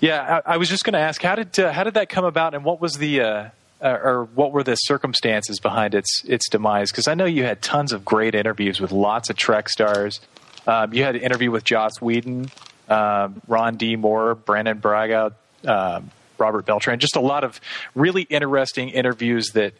[0.00, 2.24] Yeah, I, I was just going to ask how did uh, how did that come
[2.24, 3.48] about, and what was the uh,
[3.80, 6.90] uh, or what were the circumstances behind its its demise?
[6.90, 10.20] Because I know you had tons of great interviews with lots of Trek stars.
[10.66, 12.50] Um, you had an interview with Joss Whedon,
[12.92, 13.96] um, Ron D.
[13.96, 15.32] Moore, Brannon Braga,
[15.66, 16.98] um, Robert Beltran.
[16.98, 17.60] Just a lot of
[17.94, 19.74] really interesting interviews that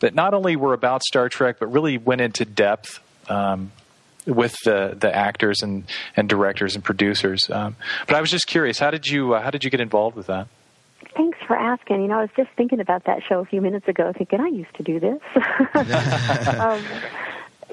[0.00, 3.00] that not only were about Star Trek, but really went into depth.
[3.28, 3.72] Um,
[4.26, 8.78] with the the actors and, and directors and producers, um, but I was just curious,
[8.78, 10.48] how did you uh, how did you get involved with that?
[11.16, 12.02] Thanks for asking.
[12.02, 14.48] You know, I was just thinking about that show a few minutes ago, thinking I
[14.48, 15.20] used to do this.
[16.60, 16.82] um,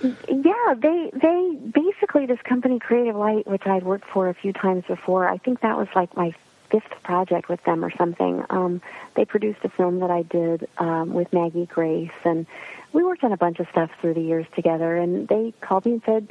[0.03, 4.83] yeah, they they basically this company, Creative Light, which I'd worked for a few times
[4.87, 5.27] before.
[5.27, 6.33] I think that was like my
[6.69, 8.43] fifth project with them or something.
[8.49, 8.81] Um,
[9.15, 12.45] they produced a film that I did um, with Maggie Grace, and
[12.91, 14.97] we worked on a bunch of stuff through the years together.
[14.97, 16.29] And they called me and said,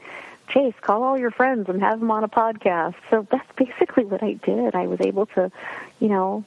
[0.49, 4.23] "Chase, call all your friends and have them on a podcast." So that's basically what
[4.23, 4.75] I did.
[4.75, 5.51] I was able to,
[6.01, 6.45] you know,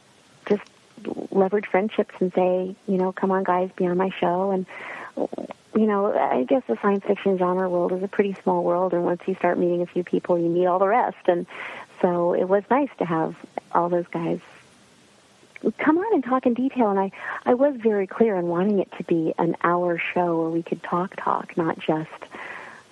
[0.48, 0.64] just
[1.32, 4.52] leverage friendships and say, you know, come on, guys, be on my show.
[4.52, 4.66] And
[5.76, 9.04] you know, I guess the science fiction genre world is a pretty small world, and
[9.04, 11.28] once you start meeting a few people, you meet all the rest.
[11.28, 11.46] And
[12.02, 13.36] so it was nice to have
[13.72, 14.40] all those guys
[15.78, 16.90] come on and talk in detail.
[16.90, 17.12] And I,
[17.46, 20.84] I was very clear in wanting it to be an hour show where we could
[20.84, 22.10] talk, talk, not just,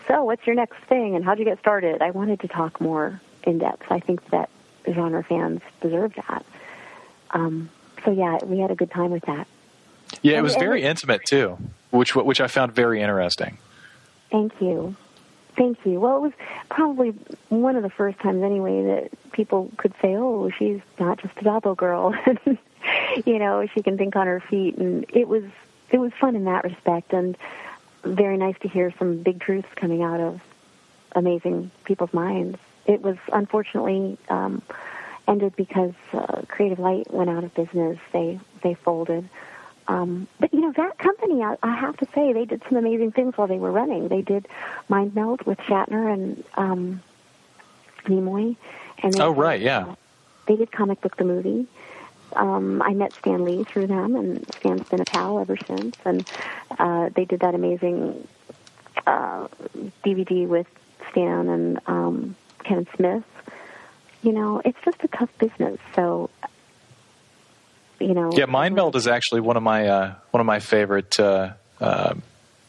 [0.07, 2.01] so what's your next thing and how'd you get started?
[2.01, 3.91] I wanted to talk more in depth.
[3.91, 4.49] I think that
[4.91, 6.45] genre fans deserve that.
[7.31, 7.69] Um,
[8.03, 9.47] so yeah, we had a good time with that.
[10.21, 11.57] Yeah, it was very intimate too,
[11.95, 13.57] which which I found very interesting.
[14.31, 14.95] Thank you.
[15.55, 15.99] Thank you.
[15.99, 16.33] Well, it was
[16.69, 17.11] probably
[17.49, 21.43] one of the first times, anyway, that people could say, "Oh, she's not just a
[21.43, 22.13] Dabo girl,"
[23.25, 25.43] you know, she can think on her feet, and it was
[25.91, 27.37] it was fun in that respect, and
[28.03, 30.41] very nice to hear some big truths coming out of
[31.13, 32.57] amazing people's minds.
[32.85, 34.61] It was unfortunately um,
[35.27, 37.97] ended because uh, Creative Light went out of business.
[38.11, 39.29] They they folded.
[39.87, 43.11] Um, but you know that company, I, I have to say, they did some amazing
[43.11, 44.07] things while they were running.
[44.07, 44.47] They did
[44.89, 47.03] Mind Meld with Shatner and um,
[48.05, 48.55] Nimoy,
[49.03, 49.95] and they oh right, yeah,
[50.47, 51.67] they did Comic Book the movie.
[52.33, 55.95] Um, I met Stan Lee through them, and Stan's been a pal ever since.
[56.03, 56.25] And
[56.77, 58.27] uh, they did that amazing
[59.07, 59.47] uh,
[60.03, 60.67] DVD with
[61.11, 63.23] Stan and um, Kevin Smith.
[64.21, 65.64] You know, it's just a tough business.
[68.05, 68.31] You know.
[68.31, 72.13] Yeah, Mind Meld is actually one of my uh, one of my favorite uh, uh,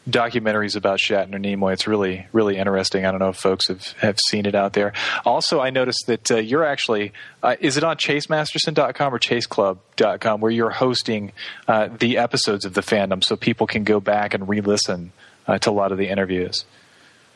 [0.09, 1.75] documentaries about Shatner Nimoy.
[1.75, 3.05] It's really really interesting.
[3.05, 4.95] I don't know if folks have, have seen it out there.
[5.27, 7.13] Also, I noticed that uh, you're actually
[7.43, 11.33] uh, is it on ChaseMasterson.com or ChaseClub.com where you're hosting
[11.69, 15.13] uh, the episodes of the fandom, so people can go back and re-listen
[15.61, 16.65] to a lot of the interviews.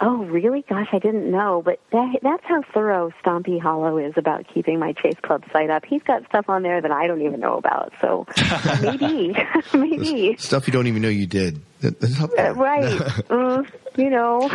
[0.03, 0.65] Oh, really?
[0.67, 1.61] Gosh, I didn't know.
[1.63, 5.85] But that, that's how thorough Stompy Hollow is about keeping my Chase Club site up.
[5.85, 7.93] He's got stuff on there that I don't even know about.
[8.01, 8.27] So
[8.83, 9.37] maybe,
[9.75, 11.61] maybe stuff you don't even know you did.
[11.83, 13.01] Uh, right?
[13.31, 13.63] uh,
[13.97, 14.51] you know.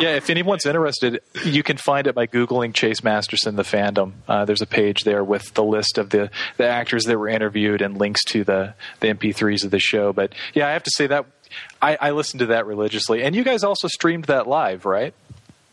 [0.00, 4.12] yeah, if anyone's interested, you can find it by googling Chase Masterson the fandom.
[4.28, 7.82] Uh, there's a page there with the list of the the actors that were interviewed
[7.82, 10.12] and links to the the MP3s of the show.
[10.12, 11.26] But yeah, I have to say that
[11.80, 13.22] I, I listened to that religiously.
[13.22, 15.14] And you guys also streamed that live, right?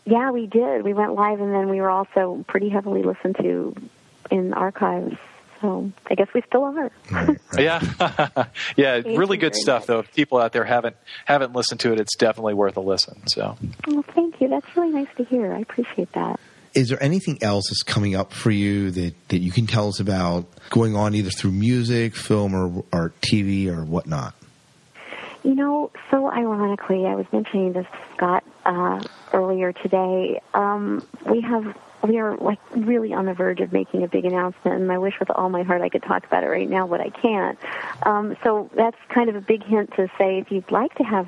[0.05, 0.83] Yeah, we did.
[0.83, 3.75] We went live, and then we were also pretty heavily listened to
[4.29, 5.17] in archives.
[5.61, 6.91] So I guess we still are.
[7.11, 7.39] Right, right.
[7.57, 8.45] yeah,
[8.75, 9.87] yeah, really good stuff.
[9.87, 10.95] Though, if people out there haven't
[11.25, 13.27] haven't listened to it, it's definitely worth a listen.
[13.27, 13.57] So,
[13.87, 14.47] well, thank you.
[14.47, 15.53] That's really nice to hear.
[15.53, 16.39] I appreciate that.
[16.75, 20.01] Is there anything else that's coming up for you that, that you can tell us
[20.01, 24.35] about going on either through music, film, or, or TV or whatnot?
[25.45, 28.99] You know, so ironically, I was mentioning this to Scott uh,
[29.31, 30.41] earlier today.
[30.55, 31.63] Um, we have
[32.05, 35.19] we are like really on the verge of making a big announcement, and I wish
[35.19, 37.57] with all my heart I could talk about it right now, but I can't.
[38.03, 41.27] Um, so that's kind of a big hint to say if you'd like to have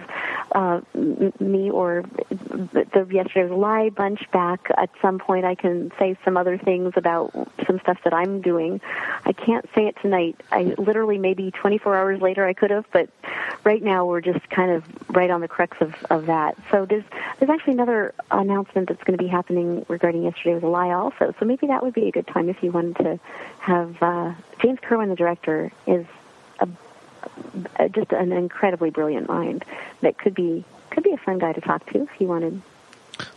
[0.54, 2.04] uh, me or
[2.34, 7.32] the yesterday's lie bunch back at some point, I can say some other things about
[7.66, 8.82] some stuff that I'm doing.
[9.26, 10.42] I can't say it tonight.
[10.52, 13.10] I literally maybe 24 hours later I could have, but
[13.64, 16.58] right now we're just kind of right on the crux of, of that.
[16.72, 17.04] So there's
[17.40, 21.34] there's actually another announcement that's going to be happening regarding yesterday was a lie also.
[21.40, 23.20] So maybe that would be a good time if you wanted to
[23.60, 26.06] have uh, James Kerwin, the director, is
[26.60, 26.68] a,
[27.78, 29.66] a, just an incredibly brilliant mind
[30.02, 32.62] that could be could be a fun guy to talk to if you wanted.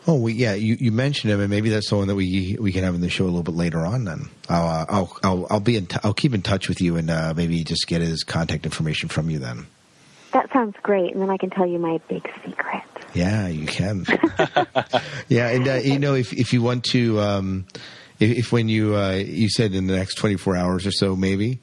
[0.07, 2.85] Oh, well, yeah, you, you mentioned him, and maybe that's someone that we we can
[2.85, 4.05] have in the show a little bit later on.
[4.05, 6.97] Then I'll uh, I'll, I'll I'll be in t- I'll keep in touch with you
[6.97, 9.67] and uh, maybe just get his contact information from you then.
[10.33, 12.83] That sounds great, and then I can tell you my big secret.
[13.15, 14.07] Yeah, you can.
[15.29, 17.67] yeah, and uh, you know, if if you want to, um,
[18.19, 21.17] if, if, when you uh, you said in the next twenty four hours or so,
[21.17, 21.61] maybe,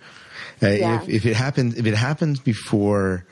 [0.61, 1.01] uh, yeah.
[1.01, 3.25] if if it happens if it happens before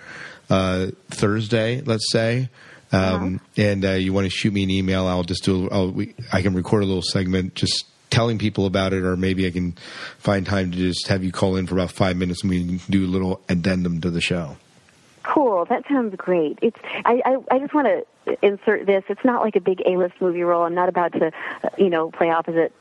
[0.49, 2.49] uh, Thursday, let's say.
[2.91, 3.37] Um, uh-huh.
[3.57, 5.07] And uh, you want to shoot me an email?
[5.07, 5.69] I'll just do.
[5.69, 9.45] I'll, we, I can record a little segment just telling people about it, or maybe
[9.47, 9.75] I can
[10.19, 12.79] find time to just have you call in for about five minutes and we can
[12.89, 14.55] do a little addendum to the show.
[15.25, 15.65] Cool.
[15.65, 16.59] That sounds great.
[16.61, 16.77] It's.
[17.03, 17.21] I.
[17.25, 19.03] I, I just want to insert this.
[19.09, 20.63] It's not like a big A-list movie role.
[20.63, 21.31] I'm not about to,
[21.77, 22.71] you know, play opposite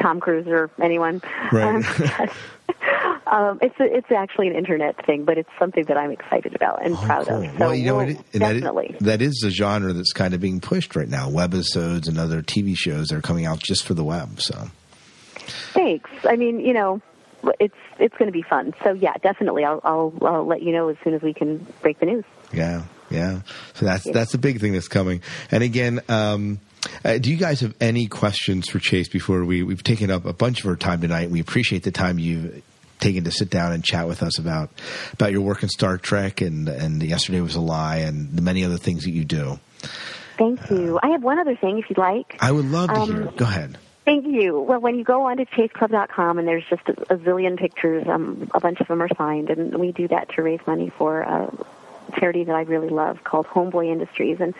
[0.00, 1.22] Tom Cruise or anyone.
[1.52, 1.84] Right.
[1.84, 2.30] Um,
[3.26, 6.84] um, it's a, it's actually an internet thing, but it's something that I'm excited about
[6.84, 7.42] and oh, proud cool.
[7.42, 7.50] of.
[7.52, 8.96] So well, you know, we'll it, definitely.
[9.00, 11.28] That is, that is a genre that's kind of being pushed right now.
[11.28, 14.40] Webisodes and other TV shows that are coming out just for the web.
[14.40, 14.70] So.
[15.72, 16.10] Thanks.
[16.24, 17.00] I mean, you know,
[17.58, 18.74] it's it's going to be fun.
[18.84, 19.64] So yeah, definitely.
[19.64, 22.24] I'll, I'll I'll let you know as soon as we can break the news.
[22.52, 23.40] Yeah, yeah.
[23.74, 25.22] So that's that's a big thing that's coming.
[25.50, 26.60] And again, um,
[27.04, 30.32] uh, do you guys have any questions for Chase before we we've taken up a
[30.32, 31.30] bunch of our time tonight?
[31.30, 32.62] We appreciate the time you've
[32.98, 34.70] taken to sit down and chat with us about
[35.12, 38.64] about your work in Star Trek and and yesterday was a lie and the many
[38.64, 39.58] other things that you do.
[40.36, 40.98] Thank you.
[41.02, 42.36] I have one other thing, if you'd like.
[42.40, 43.22] I would love to Um, hear.
[43.24, 43.36] it.
[43.36, 43.76] Go ahead.
[44.10, 44.58] Thank you.
[44.58, 48.58] Well, when you go onto chaseclub.com and there's just a, a zillion pictures, um, a
[48.58, 51.48] bunch of them are signed, and we do that to raise money for a
[52.18, 54.40] charity that I really love called Homeboy Industries.
[54.40, 54.52] And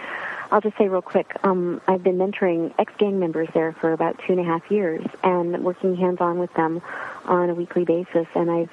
[0.53, 4.35] I'll just say real quick, um, I've been mentoring ex-gang members there for about two
[4.35, 6.81] and a half years and working hands-on with them
[7.25, 8.71] on a weekly basis, and I've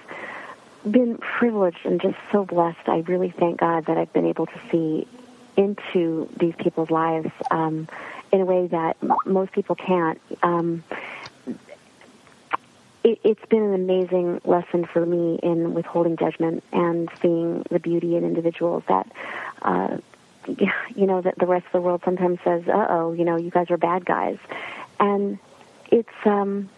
[0.87, 2.87] been privileged and just so blessed.
[2.87, 5.07] I really thank God that I've been able to see
[5.55, 7.87] into these people's lives um,
[8.31, 10.19] in a way that m- most people can't.
[10.43, 10.83] Um,
[13.03, 18.15] it, it's been an amazing lesson for me in withholding judgment and seeing the beauty
[18.15, 19.11] in individuals that.
[19.61, 19.97] Uh,
[20.95, 23.51] you know that the rest of the world sometimes says, "Uh oh, you know, you
[23.51, 24.37] guys are bad guys,"
[24.97, 25.37] and
[25.91, 26.69] it's um,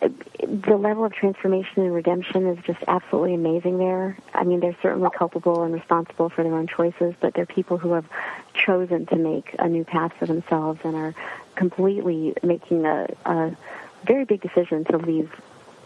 [0.00, 4.16] the level of transformation and redemption is just absolutely amazing there.
[4.32, 7.92] I mean, they're certainly culpable and responsible for their own choices, but they're people who
[7.92, 8.06] have
[8.54, 11.14] chosen to make a new path for themselves and are
[11.54, 13.56] completely making a, a
[14.04, 15.30] very big decision to leave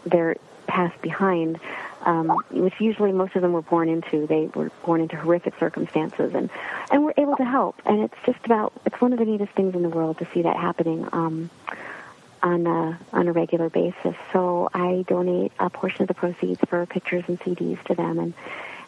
[0.05, 0.37] their
[0.67, 1.59] past behind,
[2.05, 4.25] um, which usually most of them were born into.
[4.27, 6.49] They were born into horrific circumstances, and
[6.91, 7.81] and we're able to help.
[7.85, 10.43] And it's just about it's one of the neatest things in the world to see
[10.43, 11.07] that happening.
[11.11, 11.49] Um,
[12.45, 14.15] on a on a regular basis.
[14.31, 18.35] So I donate a portion of the proceeds for pictures and CDs to them, and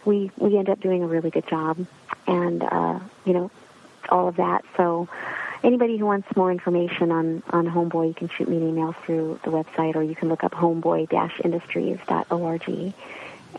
[0.06, 1.86] we we end up doing a really good job,
[2.28, 3.50] and uh, you know
[4.10, 4.64] all of that.
[4.78, 5.10] So
[5.64, 9.40] anybody who wants more information on on Homeboy, you can shoot me an email through
[9.44, 12.94] the website, or you can look up homeboy-industries.org.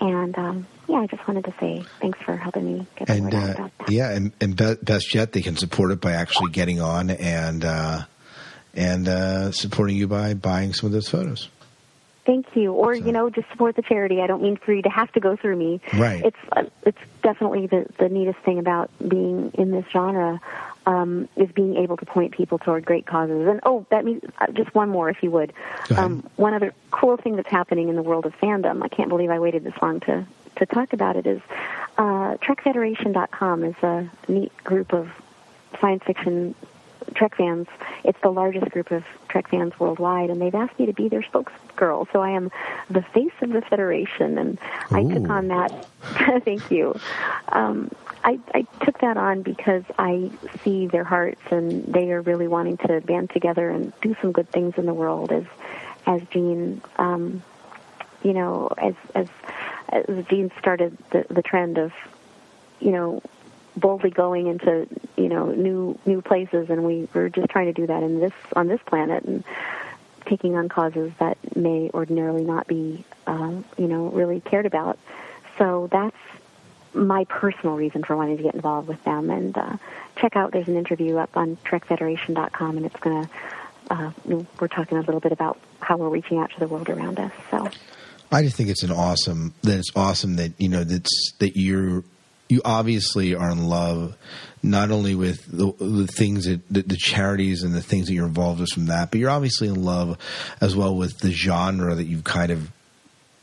[0.00, 3.24] And um, yeah, I just wanted to say thanks for helping me get the And
[3.24, 3.90] word out uh, about that.
[3.90, 7.64] yeah, and, and be- best yet, they can support it by actually getting on and
[7.64, 8.04] uh,
[8.74, 11.48] and uh, supporting you by buying some of those photos.
[12.28, 12.74] Thank you.
[12.74, 14.20] Or you know, just support the charity.
[14.20, 15.80] I don't mean for you to have to go through me.
[15.94, 16.22] Right.
[16.22, 20.38] It's uh, it's definitely the the neatest thing about being in this genre
[20.84, 23.48] um, is being able to point people toward great causes.
[23.48, 25.54] And oh, that means uh, just one more, if you would.
[25.96, 28.82] Um, one other cool thing that's happening in the world of fandom.
[28.82, 31.26] I can't believe I waited this long to to talk about it.
[31.26, 31.40] Is
[31.96, 35.10] uh, TrekFederation.com is a neat group of
[35.80, 36.54] science fiction
[37.14, 37.66] Trek fans.
[38.04, 41.22] It's the largest group of Trek fans worldwide, and they've asked me to be their
[41.22, 42.10] spokesgirl.
[42.12, 42.50] So I am
[42.90, 44.58] the face of the Federation, and
[44.90, 45.86] I took on that.
[46.44, 46.98] thank you.
[47.50, 47.90] Um,
[48.24, 50.30] I, I took that on because I
[50.62, 54.50] see their hearts, and they are really wanting to band together and do some good
[54.50, 55.32] things in the world.
[55.32, 55.44] As
[56.06, 57.42] as Gene, um,
[58.22, 59.28] you know, as as
[59.90, 61.92] as Gene started the the trend of,
[62.80, 63.22] you know,
[63.78, 67.86] boldly going into you know new new places and we were just trying to do
[67.86, 69.44] that in this on this planet and
[70.26, 74.98] taking on causes that may ordinarily not be uh, you know really cared about.
[75.56, 76.16] So that's
[76.94, 79.30] my personal reason for wanting to get involved with them.
[79.30, 79.76] And uh,
[80.16, 83.30] check out there's an interview up on trekfederation.com and it's going to
[83.90, 84.10] uh,
[84.60, 87.32] we're talking a little bit about how we're reaching out to the world around us
[87.50, 87.68] so.
[88.30, 92.04] I just think it's an awesome that it's awesome that you know that's that you're
[92.48, 94.16] you obviously are in love
[94.62, 98.26] not only with the, the things that the, the charities and the things that you're
[98.26, 100.18] involved with from that, but you're obviously in love
[100.60, 102.70] as well with the genre that you've kind of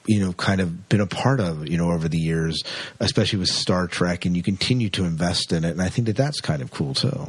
[0.08, 2.64] you know kind of been a part of you know over the years,
[3.00, 6.16] especially with Star Trek, and you continue to invest in it, and I think that
[6.18, 7.28] that's kind of cool too.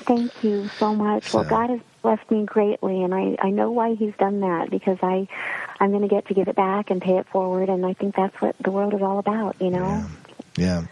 [0.00, 1.34] Thank you so much.
[1.34, 4.98] Well, God has blessed me greatly, and I, I know why He's done that because
[5.02, 5.26] I
[5.80, 8.14] I'm going to get to give it back and pay it forward, and I think
[8.14, 9.56] that's what the world is all about.
[9.60, 10.04] You know,
[10.56, 10.84] Yeah.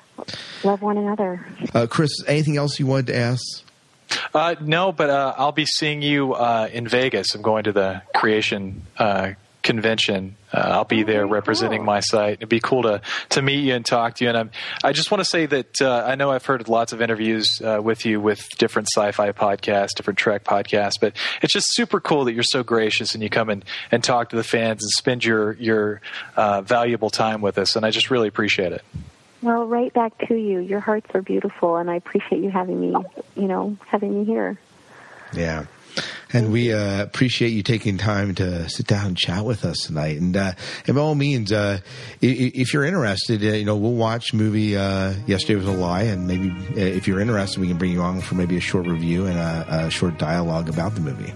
[0.62, 1.44] Love one another.
[1.74, 3.62] Uh, Chris, anything else you wanted to ask?
[4.32, 7.34] Uh, no, but uh, I'll be seeing you uh, in Vegas.
[7.34, 10.36] I'm going to the Creation uh, convention.
[10.52, 12.34] Uh, I'll be there representing my site.
[12.34, 13.00] It'd be cool to
[13.30, 14.28] to meet you and talk to you.
[14.28, 14.50] And I'm,
[14.84, 17.80] I just want to say that uh, I know I've heard lots of interviews uh,
[17.82, 22.34] with you with different sci-fi podcasts, different Trek podcasts, but it's just super cool that
[22.34, 25.52] you're so gracious and you come and, and talk to the fans and spend your
[25.54, 26.00] your
[26.36, 27.74] uh, valuable time with us.
[27.74, 28.84] And I just really appreciate it.
[29.44, 30.60] Well, right back to you.
[30.60, 32.96] Your hearts are beautiful, and I appreciate you having me.
[33.36, 34.58] You know, having me here.
[35.34, 35.66] Yeah.
[36.32, 40.18] And we uh, appreciate you taking time to sit down and chat with us tonight.
[40.18, 40.52] And, uh,
[40.88, 41.80] by all means, uh,
[42.22, 46.04] if, if you're interested, uh, you know, we'll watch movie uh, Yesterday Was a Lie,
[46.04, 48.86] and maybe uh, if you're interested, we can bring you on for maybe a short
[48.86, 51.34] review and a, a short dialogue about the movie.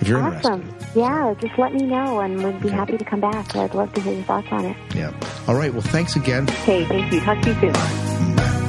[0.00, 0.48] If you're interested.
[0.48, 0.74] awesome.
[0.94, 3.54] Yeah, just let me know, and we'd be happy to come back.
[3.54, 4.76] I'd love to hear your thoughts on it.
[4.94, 5.12] Yeah.
[5.46, 5.72] All right.
[5.72, 6.48] Well, thanks again.
[6.62, 7.20] Okay, thank you.
[7.20, 7.76] Talk to you soon.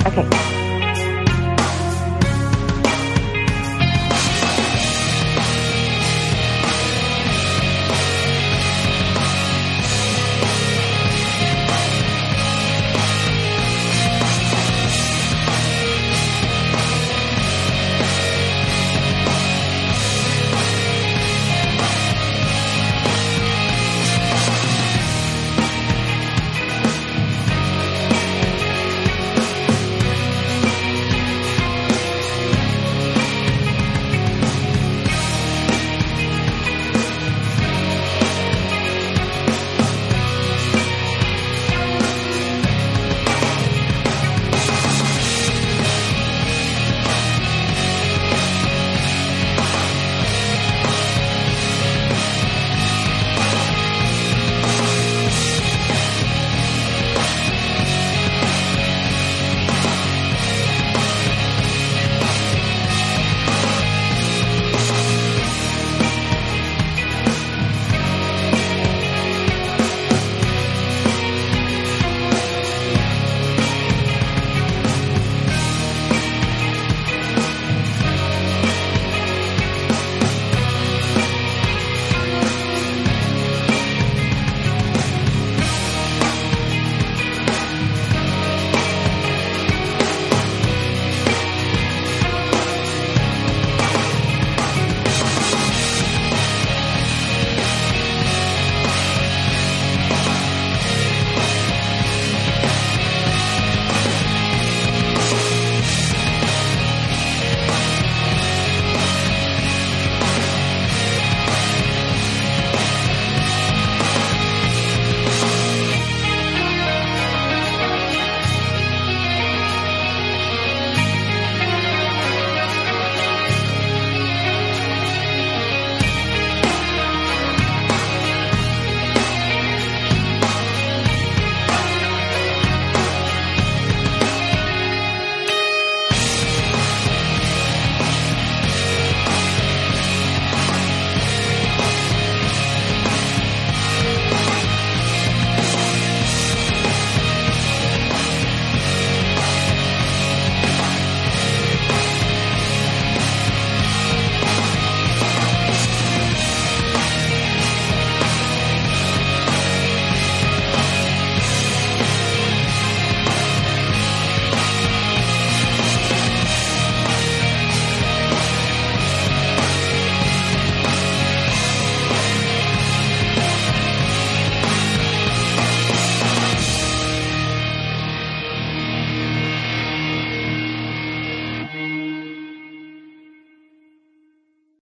[0.05, 0.60] Okay.